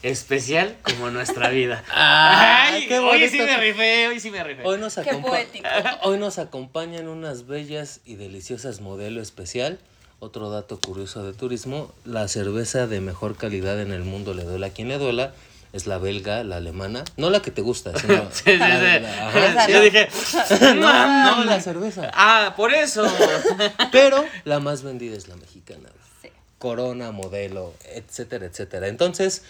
[0.02, 1.82] Especial como nuestra vida.
[1.94, 4.62] Ay, qué hoy sí me rifé, hoy sí me rifé.
[4.64, 5.66] Hoy nos, Qué poético.
[6.02, 9.78] Hoy nos acompañan unas bellas y deliciosas modelo especial.
[10.20, 14.68] Otro dato curioso de turismo, la cerveza de mejor calidad en el mundo, le duela
[14.68, 15.34] a quien le duela,
[15.72, 17.04] es la belga, la alemana.
[17.16, 18.28] No la que te gusta, sino...
[18.30, 19.02] Sí, sí, la- sí.
[19.02, 19.68] la- ajá.
[19.68, 20.08] Yo dije,
[20.76, 22.10] No, no, la cerveza.
[22.14, 23.04] ah, por eso.
[23.90, 25.88] Pero la más vendida es la mexicana.
[26.64, 28.88] Corona, modelo, etcétera, etcétera.
[28.88, 29.42] Entonces,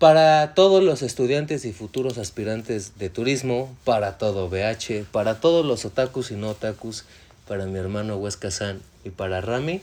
[0.00, 5.84] para todos los estudiantes y futuros aspirantes de turismo, para todo BH, para todos los
[5.84, 7.04] otakus y no otakus,
[7.46, 9.80] para mi hermano Huesca San y para Rami,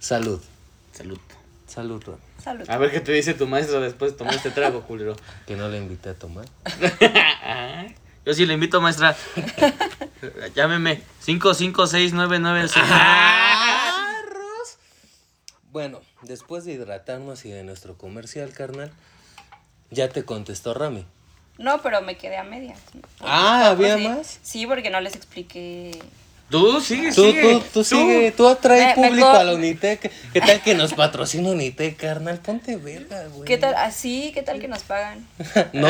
[0.00, 0.42] salud.
[0.92, 1.18] Salud.
[1.66, 2.18] Salud, Rami.
[2.44, 2.68] Salud.
[2.68, 5.16] A ver qué te dice tu maestro después de tomar este trago, culero.
[5.46, 6.44] Que no le invité a tomar.
[8.26, 9.16] Yo sí le invito, maestra.
[10.54, 11.00] Llámeme.
[11.24, 12.68] 55699.
[15.74, 18.92] Bueno, después de hidratarnos y de nuestro comercial, carnal,
[19.90, 21.04] ya te contestó Rami.
[21.58, 22.78] No, pero me quedé a medias.
[23.18, 24.06] Ah, ¿había Sí.
[24.06, 24.38] más?
[24.44, 25.90] Sí, porque no les expliqué.
[26.48, 27.42] Tú sigue, Tú, sigue.
[27.54, 30.12] tú, tú sigue, tú atrae Me- me público co- a la Unitec.
[30.32, 32.38] ¿Qué tal que nos patrocina Unitec, carnal?
[32.38, 33.44] Ponte verga, güey.
[33.44, 33.74] ¿Qué tal?
[33.74, 35.26] Así, ¿qué tal que nos pagan?
[35.72, 35.88] ¿No?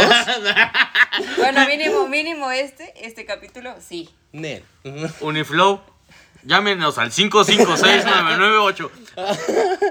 [1.37, 4.09] Bueno, mínimo, mínimo este, este capítulo, sí.
[4.33, 4.63] Nel.
[5.21, 5.83] Uniflow.
[6.45, 8.91] Llámenos al 5569998.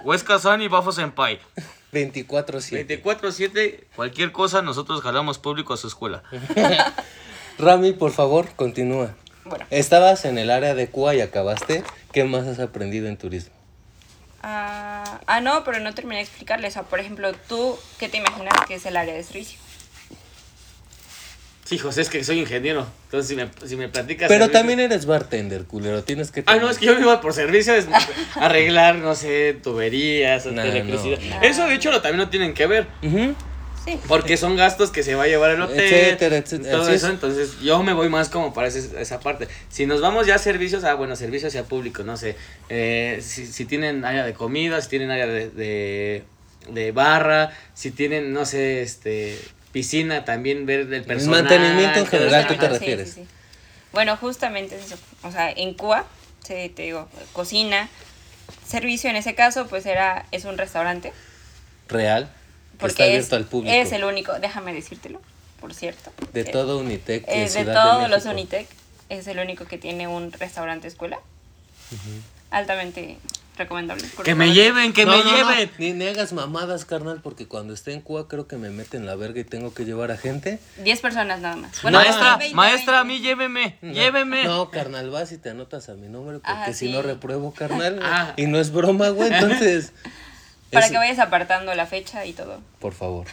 [0.04, 1.40] Huesca San y Bafo Senpai.
[1.92, 3.04] 24-7.
[3.04, 6.24] 24-7, cualquier cosa, nosotros jalamos público a su escuela.
[7.58, 9.16] Rami, por favor, continúa.
[9.46, 11.84] Bueno, Estabas en el área de Cuba y acabaste.
[12.12, 13.54] ¿Qué más has aprendido en turismo?
[14.42, 16.74] ah, ah, no, pero no terminé de explicarles.
[16.74, 19.60] O sea, por ejemplo, tú, ¿qué te imaginas que es el área de servicio?
[21.66, 22.86] Sí, José, es que soy ingeniero.
[23.06, 24.28] Entonces, si me, si me platicas.
[24.28, 26.04] Pero servicio- también eres bartender, culero.
[26.04, 26.44] Tienes que...
[26.46, 27.88] Ah, no, es que yo me iba por servicio, es
[28.36, 31.20] arreglar, no sé, tuberías, No, electricidad.
[31.20, 31.42] no.
[31.42, 32.88] Eso, de hecho, lo, también lo tienen que ver.
[33.02, 33.34] Ujú.
[33.86, 34.00] Sí.
[34.08, 35.80] Porque son gastos que se va a llevar el hotel.
[35.82, 36.72] Etcétera, etcétera.
[36.72, 37.14] Todo eso, es.
[37.14, 39.48] entonces yo me voy más como para ese- esa parte.
[39.70, 42.36] Si nos vamos ya a servicios, ah, bueno, servicios hacia público, no sé.
[42.70, 46.24] eh, si, si tienen área de comida, si tienen área de, de,
[46.70, 49.38] de barra, si tienen, no sé, este
[49.74, 51.44] piscina, también ver del personal.
[51.44, 52.48] mantenimiento en general.
[52.48, 53.12] ¿tú te Sí, sí, refieres?
[53.14, 53.26] sí.
[53.92, 54.98] Bueno, justamente es eso.
[55.24, 56.06] O sea, en Cuba,
[56.46, 57.90] se, te digo, cocina,
[58.68, 61.12] servicio en ese caso, pues era, es un restaurante.
[61.90, 62.26] Real.
[62.72, 63.76] que Porque está abierto es, al público.
[63.76, 65.22] es el único, déjame decírtelo,
[65.60, 66.12] por cierto.
[66.34, 67.24] De Eh, todo Unitec.
[67.28, 68.26] eh, de Ciudad todos de los.
[68.26, 68.68] Unitec,
[69.10, 71.20] es el único que tiene un restaurante escuela.
[72.52, 73.18] Altamente
[73.58, 74.04] recomendable.
[74.24, 75.72] Que me lleven, que No, me no, no, lleven.
[75.78, 79.16] Ni, ni hagas mamadas, carnal, porque cuando esté en Cuba creo que me meten la
[79.16, 80.60] verga y tengo que llevar a gente.
[80.84, 81.84] 10 personas nada más.
[81.84, 83.14] maestra, 20, maestra, a 20.
[83.22, 84.44] mí lléveme, No, lléveme.
[84.46, 86.92] No, carnal, vas y te anotas a mi nombre porque Ah, si sí.
[86.92, 88.00] no repruebo, carnal.
[88.02, 88.34] Ah.
[88.38, 89.32] Y no es broma, güey.
[89.34, 89.92] Entonces.
[90.72, 92.60] Para es- que vayas apartando la fecha y todo.
[92.80, 93.28] Por favor.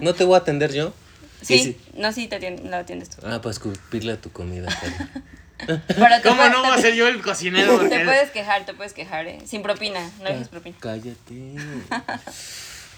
[0.00, 0.92] No te voy a atender yo.
[1.40, 3.18] Sí, si- no, sí, te atien- la atiendes tú.
[3.24, 4.94] Ah, para escupirle a tu comida, Cari.
[5.66, 5.80] Pero
[6.22, 7.78] ¿Cómo puedes- no va a te- ser yo el cocinero?
[7.88, 9.38] Te puedes quejar, te puedes quejar, ¿eh?
[9.46, 10.76] Sin propina, no dejes propina.
[10.80, 11.54] Cállate.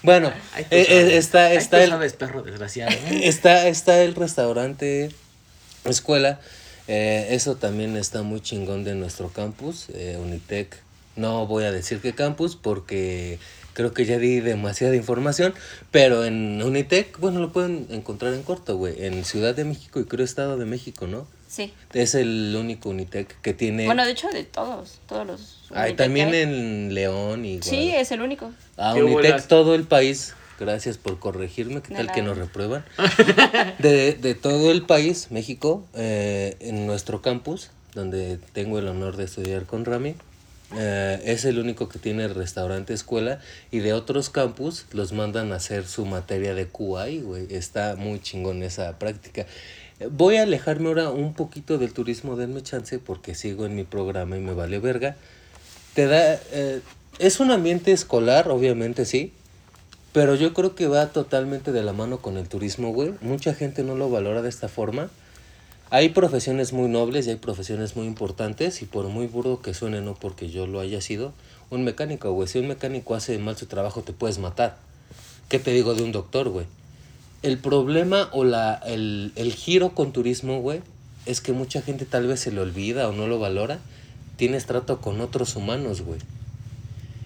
[0.01, 1.13] Bueno, Ay, eh, eh, sabes.
[1.13, 2.91] está, está el, sabes, perro desgraciado.
[2.91, 3.21] ¿eh?
[3.23, 5.11] Está, está el restaurante
[5.85, 6.41] escuela.
[6.89, 10.75] eh, eso también está muy chingón de nuestro campus, eh, Unitec.
[11.15, 13.39] No voy a decir qué campus porque
[13.73, 15.53] creo que ya di demasiada información,
[15.91, 20.05] pero en Unitec, bueno, lo pueden encontrar en corto, güey, en Ciudad de México y
[20.05, 21.25] creo Estado de México, ¿no?
[21.53, 21.71] Sí.
[21.93, 23.85] Es el único Unitec que tiene...
[23.85, 25.69] Bueno, de hecho, de todos, todos los.
[25.95, 26.41] También hay.
[26.41, 27.61] en León y...
[27.61, 28.51] Sí, es el único.
[28.75, 32.83] A ¿Qué Unitec todo el país, gracias por corregirme, ¿qué tal que nos reprueban?
[33.77, 39.25] De, de todo el país, México, eh, en nuestro campus, donde tengo el honor de
[39.25, 40.15] estudiar con Rami,
[40.75, 43.39] eh, es el único que tiene restaurante escuela
[43.69, 47.53] y de otros campus los mandan a hacer su materia de QI, güey.
[47.53, 49.45] Está muy chingón esa práctica.
[50.11, 54.37] Voy a alejarme ahora un poquito del turismo, denme chance porque sigo en mi programa
[54.37, 55.15] y me vale verga.
[55.93, 56.81] Te da, eh,
[57.19, 59.31] es un ambiente escolar, obviamente sí,
[60.11, 63.13] pero yo creo que va totalmente de la mano con el turismo, güey.
[63.21, 65.09] Mucha gente no lo valora de esta forma.
[65.91, 70.01] Hay profesiones muy nobles y hay profesiones muy importantes y por muy burdo que suene,
[70.01, 71.33] no porque yo lo haya sido,
[71.69, 72.47] un mecánico, güey.
[72.47, 74.77] Si un mecánico hace mal su trabajo te puedes matar.
[75.49, 76.65] ¿Qué te digo de un doctor, güey?
[77.43, 80.81] El problema o la, el, el giro con turismo, güey,
[81.25, 83.79] es que mucha gente tal vez se le olvida o no lo valora.
[84.37, 86.19] Tienes trato con otros humanos, güey.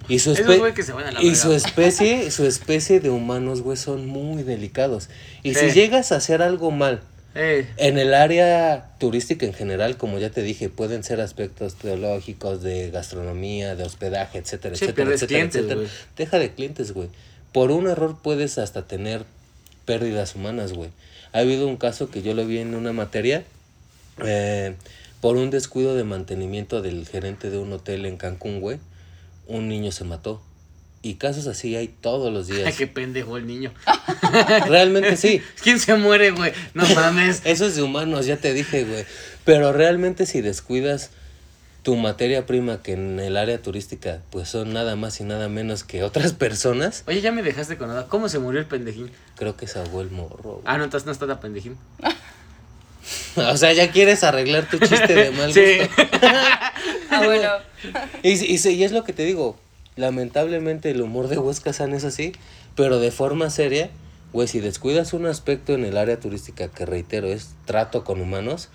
[0.09, 1.39] Y su, Esos espe- güey que se van a la y verga.
[1.41, 5.09] su especie, su especie de humanos, güey, son muy delicados.
[5.43, 5.69] Y Sí.
[5.69, 7.01] si llegas a hacer algo mal
[7.35, 12.63] Eh, en el área turística en general, como ya te dije, pueden ser aspectos teológicos,
[12.63, 15.89] de gastronomía, de hospedaje, etcétera, Sí, etcétera, etcétera, clientes, etcétera.
[16.17, 17.09] Deja de clientes, güey.
[17.51, 19.23] Por un error puedes hasta tener
[19.87, 20.91] pérdidas humanas, güey.
[21.33, 23.43] Ha habido un caso que yo lo vi en una materia,
[24.23, 24.75] eh,
[25.21, 28.77] por un descuido de mantenimiento del gerente de un hotel en Cancún, güey,
[29.47, 30.43] un niño se mató.
[31.01, 32.75] Y casos así hay todos los ay, días.
[32.77, 33.73] qué pendejo el niño.
[34.67, 35.41] Realmente sí.
[35.63, 36.51] ¿Quién se muere, güey?
[36.73, 37.41] No mames.
[37.45, 39.05] Eso es de humanos, ya te dije, güey.
[39.45, 41.11] Pero realmente si descuidas
[41.87, 45.85] tu materia prima, que en el área turística, pues son nada más y nada menos
[45.85, 48.07] que otras personas, Oye, ya me dejaste con nada.
[48.09, 49.09] ¿Cómo se murió el pendejín?
[49.37, 50.55] creo que se ahogó el morro.
[50.55, 50.63] güey.
[50.65, 51.77] Ah, no, entonces no está tan pendejín.
[53.37, 55.77] O sea, ya quieres arreglar tu chiste de mal Sí.
[55.79, 56.03] gusto.
[57.09, 57.49] Ah, bueno.
[58.21, 59.57] Y, y, sí, y es lo que te digo.
[59.95, 62.33] Lamentablemente el humor de Huesca San es así,
[62.75, 63.89] pero de forma seria,
[64.33, 68.67] güey, si descuidas un aspecto en el área turística que reitero es trato con humanos,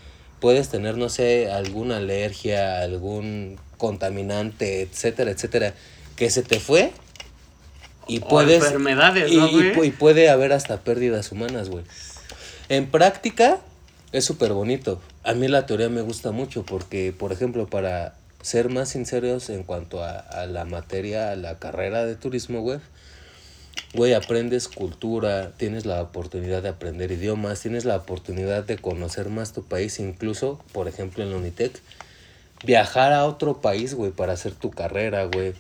[0.43, 5.73] puedes tener, no sé, alguna alergia, algún contaminante, etcétera, etcétera,
[6.17, 6.93] que se te fue
[8.09, 8.63] y O puedes...
[8.63, 9.89] enfermedades, y, ¿no, güey?
[9.89, 11.85] y puede haber hasta pérdidas humanas, güey.
[12.69, 13.61] En práctica
[14.11, 15.01] es súper bonito.
[15.23, 19.63] A mí la teoría me gusta mucho porque, por ejemplo, para ser más sinceros en
[19.63, 22.81] cuanto a, a la materia, a la carrera de turismo, güey,
[23.95, 29.53] güey, aprendes cultura, tienes la oportunidad de aprender idiomas, tienes la oportunidad de conocer más
[29.53, 31.79] tu país, incluso, por ejemplo, en la Unitec,
[32.65, 35.53] viajar a otro país, güey, para hacer tu carrera, güey.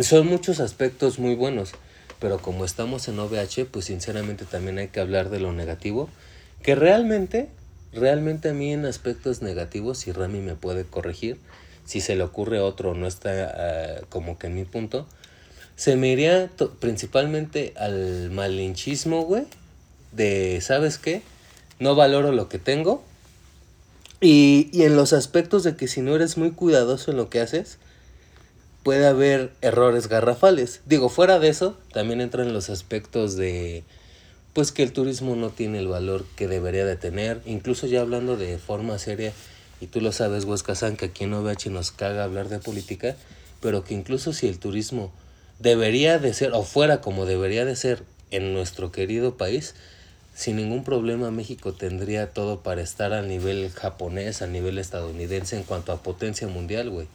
[0.00, 1.72] Son muchos aspectos muy buenos,
[2.18, 6.08] pero como estamos en OVH, pues sinceramente también hay que hablar de lo negativo,
[6.62, 7.48] que realmente,
[7.92, 11.38] realmente a mí en aspectos negativos, si Rami me puede corregir,
[11.84, 15.06] si se le ocurre otro, no está ah, como que en mi punto,
[15.76, 19.44] se me iría principalmente al malinchismo, güey,
[20.12, 21.22] de, ¿sabes qué?
[21.78, 23.02] No valoro lo que tengo.
[24.20, 27.40] Y, y en los aspectos de que si no eres muy cuidadoso en lo que
[27.40, 27.78] haces,
[28.84, 30.80] puede haber errores garrafales.
[30.86, 33.82] Digo, fuera de eso, también entran los aspectos de,
[34.52, 37.42] pues que el turismo no tiene el valor que debería de tener.
[37.44, 39.32] Incluso ya hablando de forma seria,
[39.80, 43.16] y tú lo sabes, Huesca que aquí en OVH nos caga hablar de política,
[43.60, 45.10] pero que incluso si el turismo
[45.58, 49.74] debería de ser, o fuera como debería de ser en nuestro querido país,
[50.34, 55.62] sin ningún problema México tendría todo para estar al nivel japonés, a nivel estadounidense en
[55.62, 57.06] cuanto a potencia mundial, güey.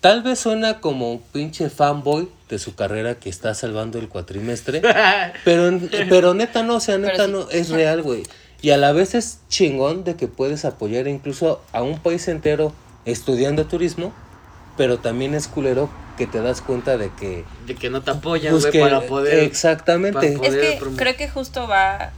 [0.00, 4.82] Tal vez suena como un pinche fanboy de su carrera que está salvando el cuatrimestre,
[5.44, 8.24] pero, pero neta no, o sea, neta no, es real, güey.
[8.62, 12.72] Y a la vez es chingón de que puedes apoyar incluso a un país entero
[13.04, 14.12] estudiando turismo,
[14.76, 17.44] pero también es culero que te das cuenta de que...
[17.66, 19.40] De que no te apoyan, pues güey, que- para poder.
[19.40, 20.14] Exactamente.
[20.36, 22.10] para Es que creo que justo va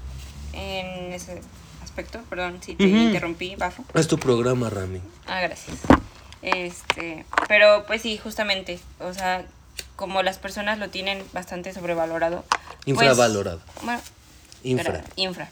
[0.52, 1.40] en ese
[1.82, 2.20] aspecto.
[2.30, 2.96] Perdón si te Ujú.
[2.96, 3.84] interrumpí, Bafo.
[3.94, 5.00] Es tu programa, Rami.
[5.26, 5.76] Ah, gracias.
[6.42, 9.46] Este, pero pues sí, justamente, o sea,
[9.96, 12.44] como las personas lo tienen bastante sobrevalorado.
[12.48, 13.60] pues, Infravalorado.
[13.82, 14.00] bueno,
[14.62, 15.04] Infra.
[15.16, 15.48] Infra.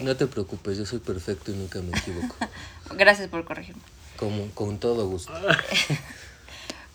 [0.00, 2.34] No te preocupes, yo soy perfecto y nunca me equivoco.
[2.96, 3.82] Gracias por corregirme.
[4.16, 5.32] Como, con todo gusto.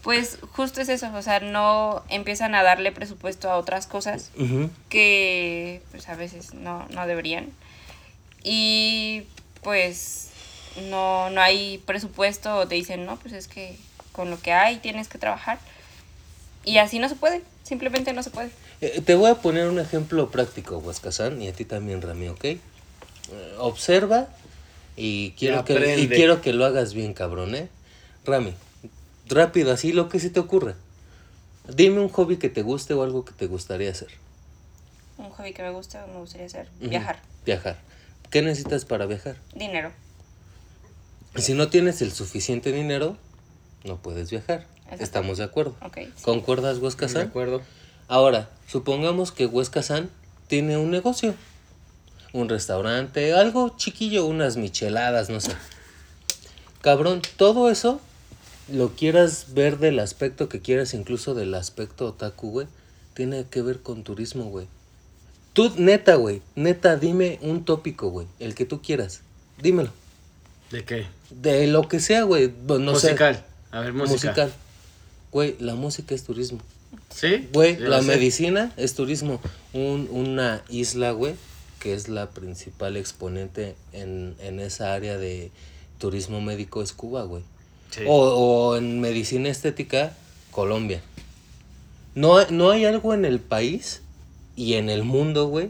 [0.03, 4.31] Pues justo es eso, o sea, no empiezan a darle presupuesto a otras cosas
[4.89, 7.49] que pues a veces no, no deberían.
[8.43, 9.23] Y
[9.61, 10.29] pues
[10.89, 13.77] no, no hay presupuesto o te dicen, no, pues es que
[14.11, 15.59] con lo que hay tienes que trabajar.
[16.63, 18.49] Y así no se puede, simplemente no se puede.
[18.81, 22.43] Eh, te voy a poner un ejemplo práctico, Huascazán, y a ti también, Rami, ¿ok?
[22.45, 22.59] Eh,
[23.59, 24.27] observa
[24.95, 27.69] y quiero, que, y quiero que lo hagas bien, cabrón, ¿eh?
[28.25, 28.53] Rami,
[29.27, 30.75] rápido, así lo que se te ocurra.
[31.67, 34.09] Dime un hobby que te guste o algo que te gustaría hacer.
[35.17, 37.77] Un hobby que me gusta, me gustaría hacer, viajar, Viajar.
[38.29, 39.35] ¿Qué necesitas para viajar?
[39.53, 39.91] dinero.
[41.35, 43.17] Si no tienes el suficiente dinero,
[43.85, 44.65] no puedes viajar.
[44.83, 45.03] Exacto.
[45.03, 45.75] Estamos de acuerdo.
[45.81, 45.97] Ok.
[45.97, 46.23] sí.
[46.23, 47.61] ¿Concuerdas, De acuerdo.
[48.07, 50.09] Ahora, supongamos que Huesca San
[50.47, 51.33] tiene un negocio,
[52.33, 55.53] un restaurante, algo chiquillo, unas micheladas, no sé.
[56.81, 58.01] Cabrón, todo eso
[58.71, 62.67] lo quieras ver del aspecto que quieras, incluso del aspecto otaku, güey,
[63.13, 64.67] tiene que ver con turismo, güey.
[65.53, 69.21] Tú, neta, güey, neta, dime un tópico, güey, el que tú quieras.
[69.61, 69.91] Dímelo.
[70.71, 71.05] ¿De qué?
[71.29, 72.51] De lo que sea, güey.
[72.67, 73.35] No musical.
[73.35, 73.43] sé.
[73.71, 74.13] A ver, música.
[74.13, 74.53] Musical.
[75.31, 76.59] Güey, la música es turismo.
[77.13, 77.49] ¿Sí?
[77.53, 78.07] Güey, la lo sé.
[78.07, 79.41] medicina es turismo.
[79.73, 81.35] Un, una isla, güey,
[81.79, 85.51] que es la principal exponente en, en esa área de
[85.99, 87.43] turismo médico es Cuba, güey.
[87.91, 88.01] Sí.
[88.07, 90.13] O, o en medicina estética,
[90.49, 91.01] Colombia.
[92.15, 94.01] No, no hay algo en el país
[94.55, 95.69] y en el mundo, güey,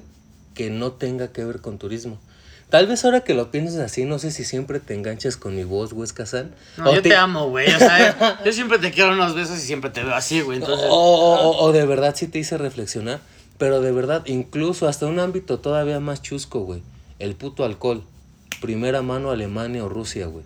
[0.55, 2.17] que no tenga que ver con turismo.
[2.69, 5.65] Tal vez ahora que lo pienses así, no sé si siempre te enganchas con mi
[5.65, 6.51] voz, güey, Kazan.
[6.77, 7.13] No, yo te...
[7.15, 7.67] amo, güey.
[7.73, 10.57] O sea, yo siempre te quiero unos besos y siempre te veo así, güey.
[10.59, 13.19] Entonces, O, o- o- o de verdad sí te hice reflexionar,
[13.57, 16.81] pero de verdad, incluso hasta un ámbito todavía más chusco, güey.
[17.19, 18.03] El puto alcohol.
[18.61, 20.45] Primera mano Alemania o Rusia, güey.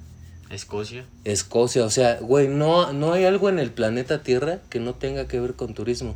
[0.49, 1.05] Escocia.
[1.23, 5.27] Escocia, o sea, güey, no, no hay algo en el planeta Tierra que no tenga
[5.27, 6.15] que ver con turismo.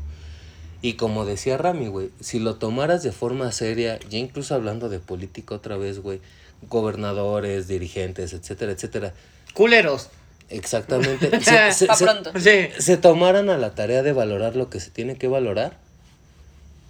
[0.81, 4.99] Y como decía Rami, güey, si lo tomaras de forma seria, ya incluso hablando de
[4.99, 6.21] política otra vez, güey,
[6.69, 9.13] gobernadores, dirigentes, etcétera, etcétera,
[9.53, 10.09] Culeros.
[10.49, 12.31] exactamente, se, se- pronto.
[12.39, 12.69] Sí.
[12.77, 15.77] se tomaran a la tarea de valorar lo que se tiene que valorar,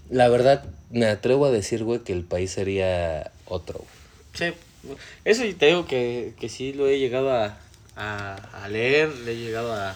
[0.10, 3.80] la verdad me atrevo a decir, güey, que el país sería otro.
[3.80, 4.52] güey.
[4.52, 4.58] Sí.
[5.25, 7.57] Eso te digo que, que sí lo he llegado a,
[7.95, 9.95] a, a leer, le he llegado a,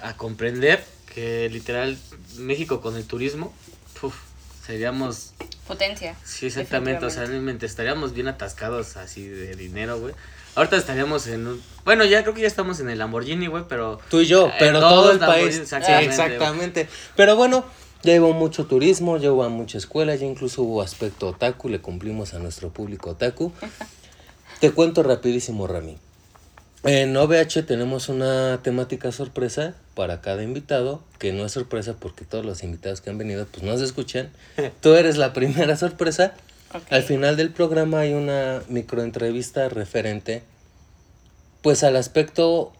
[0.00, 0.82] a comprender
[1.14, 1.98] que literal
[2.38, 3.52] México con el turismo,
[4.02, 4.14] uf,
[4.66, 5.32] seríamos,
[5.66, 6.16] Potencia.
[6.24, 10.14] sí exactamente, o sea, realmente estaríamos bien atascados así de dinero, güey.
[10.56, 14.00] Ahorita estaríamos en un, bueno, ya creo que ya estamos en el Lamborghini, güey, pero...
[14.10, 15.58] Tú y yo, pero todos todo el país.
[15.58, 16.88] exactamente, Sí, exactamente.
[17.14, 17.64] Pero bueno,
[18.02, 22.34] ya hubo mucho turismo, ya hubo mucha escuela, ya incluso hubo aspecto otaku, le cumplimos
[22.34, 23.52] a nuestro público otaku.
[24.60, 25.96] Te cuento rapidísimo, Rami.
[26.82, 32.44] En OVH tenemos una temática sorpresa para cada invitado, que no es sorpresa porque todos
[32.44, 34.30] los invitados que han venido pues no se escuchan.
[34.80, 36.32] Tú eres la primera sorpresa.
[36.88, 40.42] Al final del programa hay una microentrevista referente
[41.62, 42.72] pues al aspecto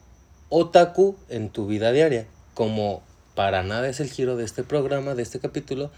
[0.49, 2.27] otaku en tu vida diaria.
[2.55, 3.03] Como
[3.41, 5.91] para nada es el giro de este programa, de este capítulo.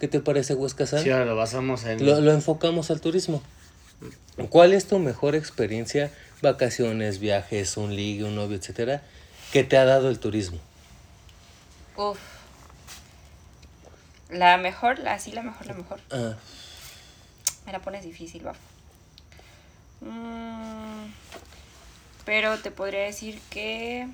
[0.00, 1.00] ¿Qué te parece, Huesca-san?
[1.00, 2.04] Sí, ahora lo basamos en...
[2.04, 3.40] Lo, lo enfocamos al turismo.
[4.50, 6.10] ¿Cuál es tu mejor experiencia,
[6.42, 9.02] vacaciones, viajes, un ligue, un novio, etcétera,
[9.52, 10.58] que te ha dado el turismo?
[11.96, 12.18] Uf.
[14.30, 16.00] La mejor, la sí, la mejor, la mejor.
[16.10, 16.34] Ah,
[17.64, 18.58] Me la pones difícil, bafo.
[20.00, 21.12] Mm,
[22.24, 24.08] pero te podría decir que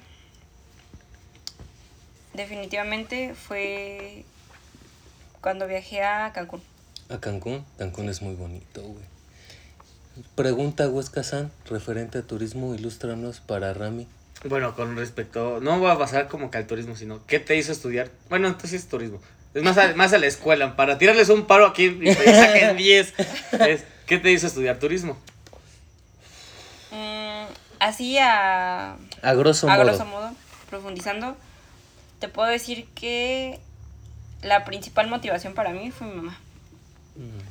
[2.35, 4.25] definitivamente fue
[5.40, 6.62] cuando viajé a Cancún.
[7.09, 7.64] a Cancún.
[7.79, 9.05] Cancún es muy bonito, güey.
[10.37, 14.07] Pregunta Huesca-san, referente a turismo, ilústranos para Rami.
[14.44, 17.73] Bueno, con respecto, no voy a basar como que al turismo, sino ¿qué te hizo
[17.73, 18.11] estudiar?
[18.29, 19.20] Bueno, entonces es turismo.
[19.55, 22.77] Es más a, más a la escuela, para tirarles un paro aquí y que saquen
[22.77, 23.14] 10.
[23.61, 25.16] Es, ¿Qué te hizo estudiar turismo?
[26.90, 27.44] Mm,
[27.81, 29.85] así a, A grosso a modo.
[29.87, 30.30] grosso modo,
[30.70, 31.37] profundizando,
[32.21, 33.59] te puedo decir que
[34.43, 36.39] la principal motivación para mí fue mi mamá.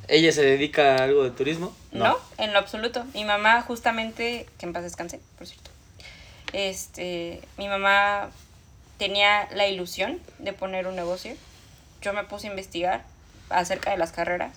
[0.08, 1.74] ¿Ella se dedica a algo de turismo?
[1.90, 2.16] No.
[2.38, 3.04] en lo absoluto.
[3.14, 5.70] Mi mamá justamente, que en paz descanse, por cierto.
[6.52, 8.30] Este, mi mamá
[8.98, 11.34] tenía la ilusión de poner un negocio.
[12.02, 13.04] Yo me puse a investigar
[13.50, 14.54] acerca de las carreras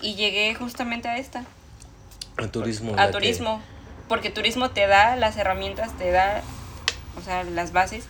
[0.00, 1.44] y llegué justamente a esta,
[2.38, 2.94] A turismo.
[2.98, 3.62] a que- turismo,
[4.08, 6.42] porque turismo te da las herramientas, te da,
[7.18, 8.04] o sea, las bases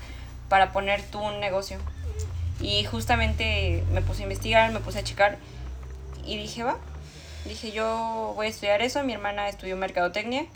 [0.48, 1.78] para poner tú un negocio.
[2.60, 5.36] Y justamente me puse a investigar, me puse a checar
[6.24, 6.76] y dije, va,
[7.44, 9.04] Dije, yo voy a estudiar eso.
[9.04, 10.46] Mi hermana estudió mercadotecnia.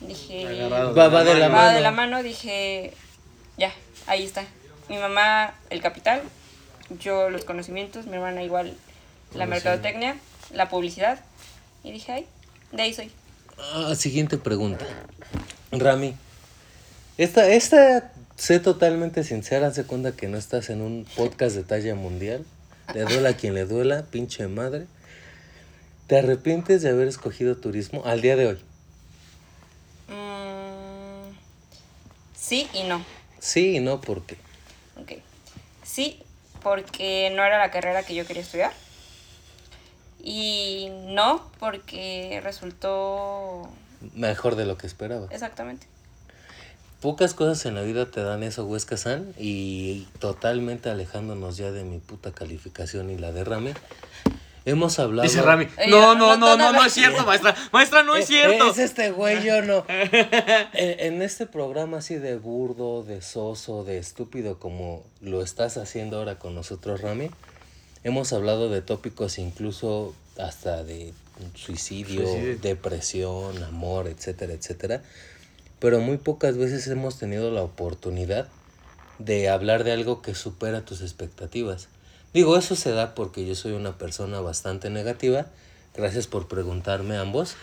[0.00, 1.70] Dije, Va- va de la va mano.
[1.72, 2.22] de la mano.
[2.22, 2.92] Dije,
[3.56, 3.72] ya,
[4.08, 4.42] ahí está.
[4.88, 6.20] Mi mamá, el capital.
[6.98, 8.06] Yo, los conocimientos.
[8.06, 8.76] Mi hermana, igual,
[9.34, 10.16] la mercadotecnia,
[10.50, 11.20] la publicidad.
[11.84, 12.26] Y dije, ay,
[12.72, 13.12] de ahí soy.
[13.74, 14.84] Ah, siguiente pregunta.
[15.70, 16.16] Rami,
[17.18, 18.10] esta, esta,
[18.42, 22.44] sé totalmente sincera, haz de cuenta que no estás en un podcast de talla mundial.
[22.92, 24.86] Le duela a quien le duela, pinche madre.
[26.08, 28.58] ¿Te arrepientes de haber escogido turismo al día de hoy?
[30.08, 31.36] Mm,
[32.34, 33.04] sí y no.
[33.38, 34.36] Sí y no, ¿por qué?
[35.00, 35.12] Ok.
[35.84, 36.20] Sí,
[36.64, 38.72] porque no era la carrera que yo quería estudiar.
[40.20, 43.70] Y no, porque resultó
[44.16, 45.28] Mejor de lo que esperaba.
[45.30, 45.91] exactamente.
[47.02, 51.82] Pocas cosas en la vida te dan eso, Huesca San, y totalmente alejándonos ya de
[51.82, 53.72] mi puta calificación y la de Rami.
[54.64, 55.28] Hemos hablado.
[55.28, 55.66] Dice Rami.
[55.88, 56.72] No, no, no, no, no, no, no.
[56.78, 57.56] no es cierto, maestra.
[57.72, 58.70] Maestra, no es cierto.
[58.70, 59.84] Es este güey, yo no.
[59.88, 66.18] en, en este programa así de burdo, de soso, de estúpido como lo estás haciendo
[66.18, 67.30] ahora con nosotros, Rami,
[68.04, 71.12] hemos hablado de tópicos incluso hasta de
[71.54, 72.58] suicidio, Suicidio.
[72.58, 75.02] depresión, amor, etcétera, etcétera.
[75.82, 78.46] Pero muy pocas veces hemos tenido la oportunidad
[79.18, 81.88] de hablar de algo que supera tus expectativas.
[82.32, 85.46] Digo, eso se da porque yo soy una persona bastante negativa.
[85.96, 87.56] Gracias por preguntarme ambos.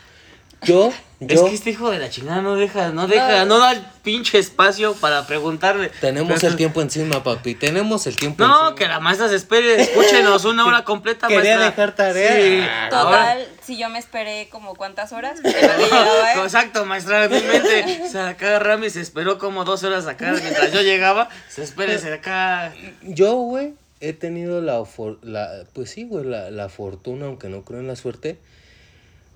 [0.63, 0.91] Yo,
[1.21, 3.81] Es yo, que este hijo de la chingada no deja, no deja, no da el
[4.03, 5.89] pinche espacio para preguntarle.
[6.01, 7.55] tenemos Pero- el tiempo encima, papi.
[7.55, 8.75] Tenemos el tiempo No, encima.
[8.75, 11.65] que la maestra se espere, escúchenos una hora completa, Quería maestra.
[11.69, 12.35] dejar tarea.
[12.41, 12.89] Sí.
[12.89, 15.53] Total, si yo me esperé como cuántas horas, no ¿eh?
[16.43, 18.01] Exacto, maestra, mi mente.
[18.05, 21.29] O sea, acá Rami se esperó como dos horas acá mientras yo llegaba.
[21.49, 22.73] Se espérese acá.
[23.03, 27.63] Yo, güey, he tenido la, ofor- la pues sí, güey, la, la fortuna, aunque no
[27.63, 28.39] creo en la suerte,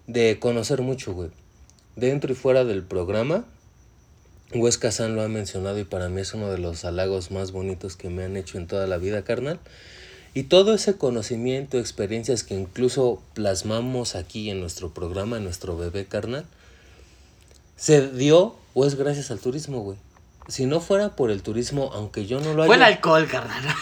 [0.07, 1.29] de conocer mucho, güey.
[1.95, 3.45] Dentro y fuera del programa,
[4.53, 7.95] Huesca San lo ha mencionado y para mí es uno de los halagos más bonitos
[7.95, 9.59] que me han hecho en toda la vida, carnal.
[10.35, 16.05] Y todo ese conocimiento, experiencias que incluso plasmamos aquí en nuestro programa, en nuestro bebé,
[16.05, 16.45] carnal,
[17.75, 19.97] se dio o es gracias al turismo, güey.
[20.47, 22.67] Si no fuera por el turismo, aunque yo no lo haya...
[22.67, 23.63] Fue el alcohol, carnal.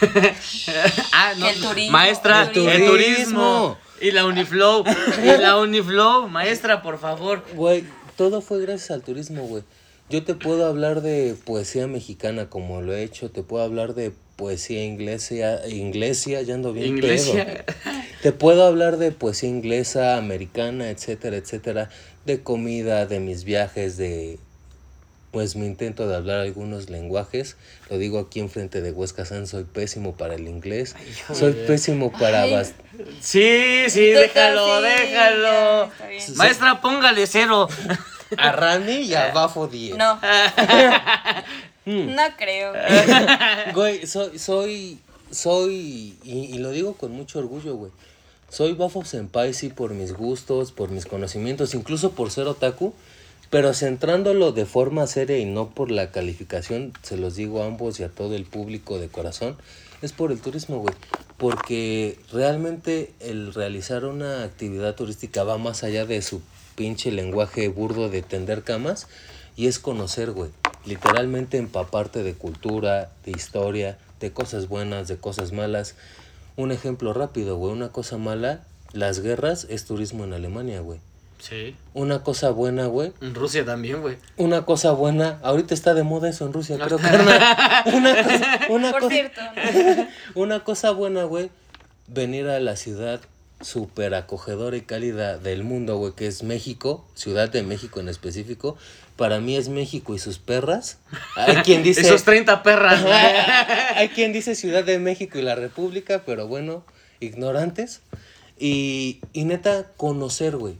[1.12, 1.48] ah, no.
[1.48, 3.78] El turismo, Maestra, el el turismo.
[4.02, 4.84] Y la Uniflow.
[5.22, 7.44] Y la Uniflow, maestra, por favor.
[7.54, 7.84] Güey,
[8.16, 9.62] todo fue gracias al turismo, güey.
[10.10, 14.12] Yo te puedo hablar de poesía mexicana como lo he hecho, te puedo hablar de
[14.36, 17.64] poesía inglesa, inglesa, ya ando bien Iglesia.
[17.64, 17.96] pedo.
[18.22, 21.88] Te puedo hablar de poesía inglesa, americana, etcétera, etcétera,
[22.26, 24.38] de comida, de mis viajes, de
[25.32, 27.56] pues mi intento de hablar algunos lenguajes.
[27.90, 30.94] Lo digo aquí enfrente de Huesca San, soy pésimo para el inglés.
[31.34, 32.74] soy pésimo para bast-
[33.20, 35.90] Sí, sí, déjalo, sí, déjalo.
[35.90, 36.34] ya.
[36.36, 37.68] Maestra, póngale cero.
[38.36, 39.96] a Rani y a Bafo 10.
[39.96, 40.20] No.
[41.86, 42.72] no creo.
[43.74, 44.98] Güey, soy, soy,
[45.30, 47.90] soy, y, y lo digo con mucho orgullo, güey.
[48.48, 52.92] Soy Bafo Senpai, sí, por mis gustos, por mis conocimientos, incluso por ser otaku,
[53.52, 58.00] pero centrándolo de forma seria y no por la calificación, se los digo a ambos
[58.00, 59.58] y a todo el público de corazón,
[60.00, 60.94] es por el turismo, güey.
[61.36, 66.40] Porque realmente el realizar una actividad turística va más allá de su
[66.76, 69.06] pinche lenguaje burdo de tender camas
[69.54, 70.48] y es conocer, güey.
[70.86, 75.94] Literalmente empaparte de cultura, de historia, de cosas buenas, de cosas malas.
[76.56, 77.74] Un ejemplo rápido, güey.
[77.74, 81.00] Una cosa mala, las guerras es turismo en Alemania, güey.
[81.42, 81.74] Sí.
[81.92, 83.12] Una cosa buena, güey.
[83.20, 84.16] En Rusia también, güey.
[84.36, 87.84] Una cosa buena, ahorita está de moda eso en Rusia, creo, carnal.
[87.92, 89.40] Una cosa, una Por cosa- cierto.
[90.36, 91.50] una cosa buena, güey,
[92.06, 93.20] venir a la ciudad
[93.60, 98.76] súper acogedora y cálida del mundo, güey, que es México, Ciudad de México en específico.
[99.16, 100.98] Para mí es México y sus perras.
[101.36, 102.02] Hay quien dice...
[102.02, 103.14] Esos 30 perras, güey.
[103.96, 106.84] Hay quien dice Ciudad de México y la República, pero bueno,
[107.20, 108.00] ignorantes.
[108.58, 110.74] Y, y neta, conocer, güey.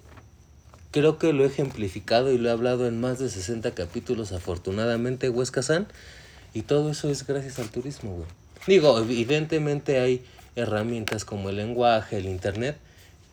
[0.93, 5.29] Creo que lo he ejemplificado y lo he hablado en más de 60 capítulos, afortunadamente,
[5.29, 5.89] Huesca San.
[6.55, 8.29] Y todo eso es gracias al turismo, güey.
[8.67, 10.25] Digo, evidentemente hay
[10.55, 12.77] herramientas como el lenguaje, el internet,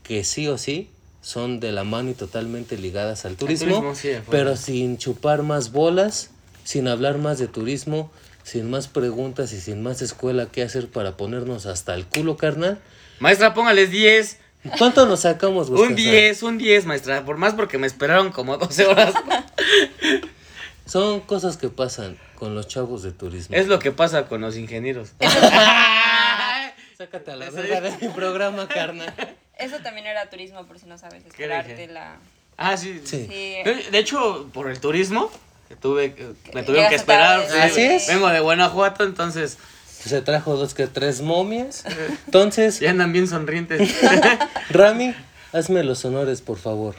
[0.04, 0.90] que sí o sí
[1.22, 5.72] son de la mano y totalmente ligadas al turismo, turismo, sí, pero sin chupar más
[5.72, 6.32] bolas,
[6.64, 8.10] sin hablar más de turismo,
[8.44, 12.80] sin más preguntas y sin más escuela que hacer para ponernos hasta el culo, carnal.
[13.20, 14.38] Maestra, póngales 10.
[14.78, 15.96] ¿Cuánto nos sacamos, Huesca Un San?
[15.96, 17.24] 10, un 10, maestra.
[17.24, 19.14] Por más porque me esperaron como 12 horas.
[20.86, 23.56] Son cosas que pasan con los chavos de turismo.
[23.56, 25.12] es lo que pasa con los ingenieros.
[26.98, 29.14] Sácate a la verga de mi programa, carnal.
[29.58, 31.26] Eso también era turismo, por si no sabes.
[31.26, 32.18] Esperarte la...
[32.58, 33.02] Ah, sí.
[33.06, 33.28] Sí.
[33.30, 33.90] Sí.
[33.92, 35.32] De hecho, por el turismo,
[35.70, 36.16] que tuve,
[36.54, 37.42] me tuvieron que esperar.
[37.62, 38.08] Así es.
[38.08, 39.58] Vengo de Guanajuato, entonces
[40.04, 41.84] Se trajo dos que tres momias.
[42.26, 43.94] Entonces, ya andan bien sonrientes.
[44.70, 45.14] Rami,
[45.54, 46.96] hazme los honores, por favor.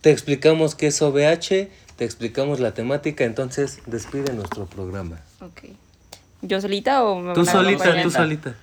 [0.00, 5.20] Te explicamos qué es OVH, te explicamos la temática, entonces despide nuestro programa.
[5.42, 5.64] Ok.
[6.40, 8.54] ¿Yo solita o me Tú solita, tú solita.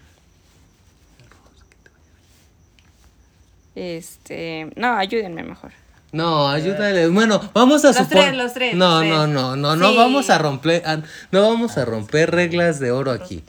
[3.76, 4.72] Este...
[4.76, 5.72] No, ayúdenme mejor.
[6.12, 7.08] No, ayúdale.
[7.10, 9.12] Bueno, vamos a Los supon- tres, los tres, No, los tres.
[9.12, 9.98] no, no, no, no Sí.
[9.98, 10.84] vamos a romper,
[11.32, 13.44] no vamos a romper reglas de oro aquí.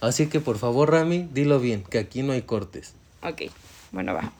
[0.00, 2.94] Así que por favor, Rami, dilo bien, que aquí no hay cortes.
[3.22, 3.42] Ok,
[3.92, 4.32] bueno, va.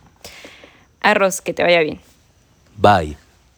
[1.00, 2.00] Arroz, que te vaya bien.
[2.76, 3.16] Bye.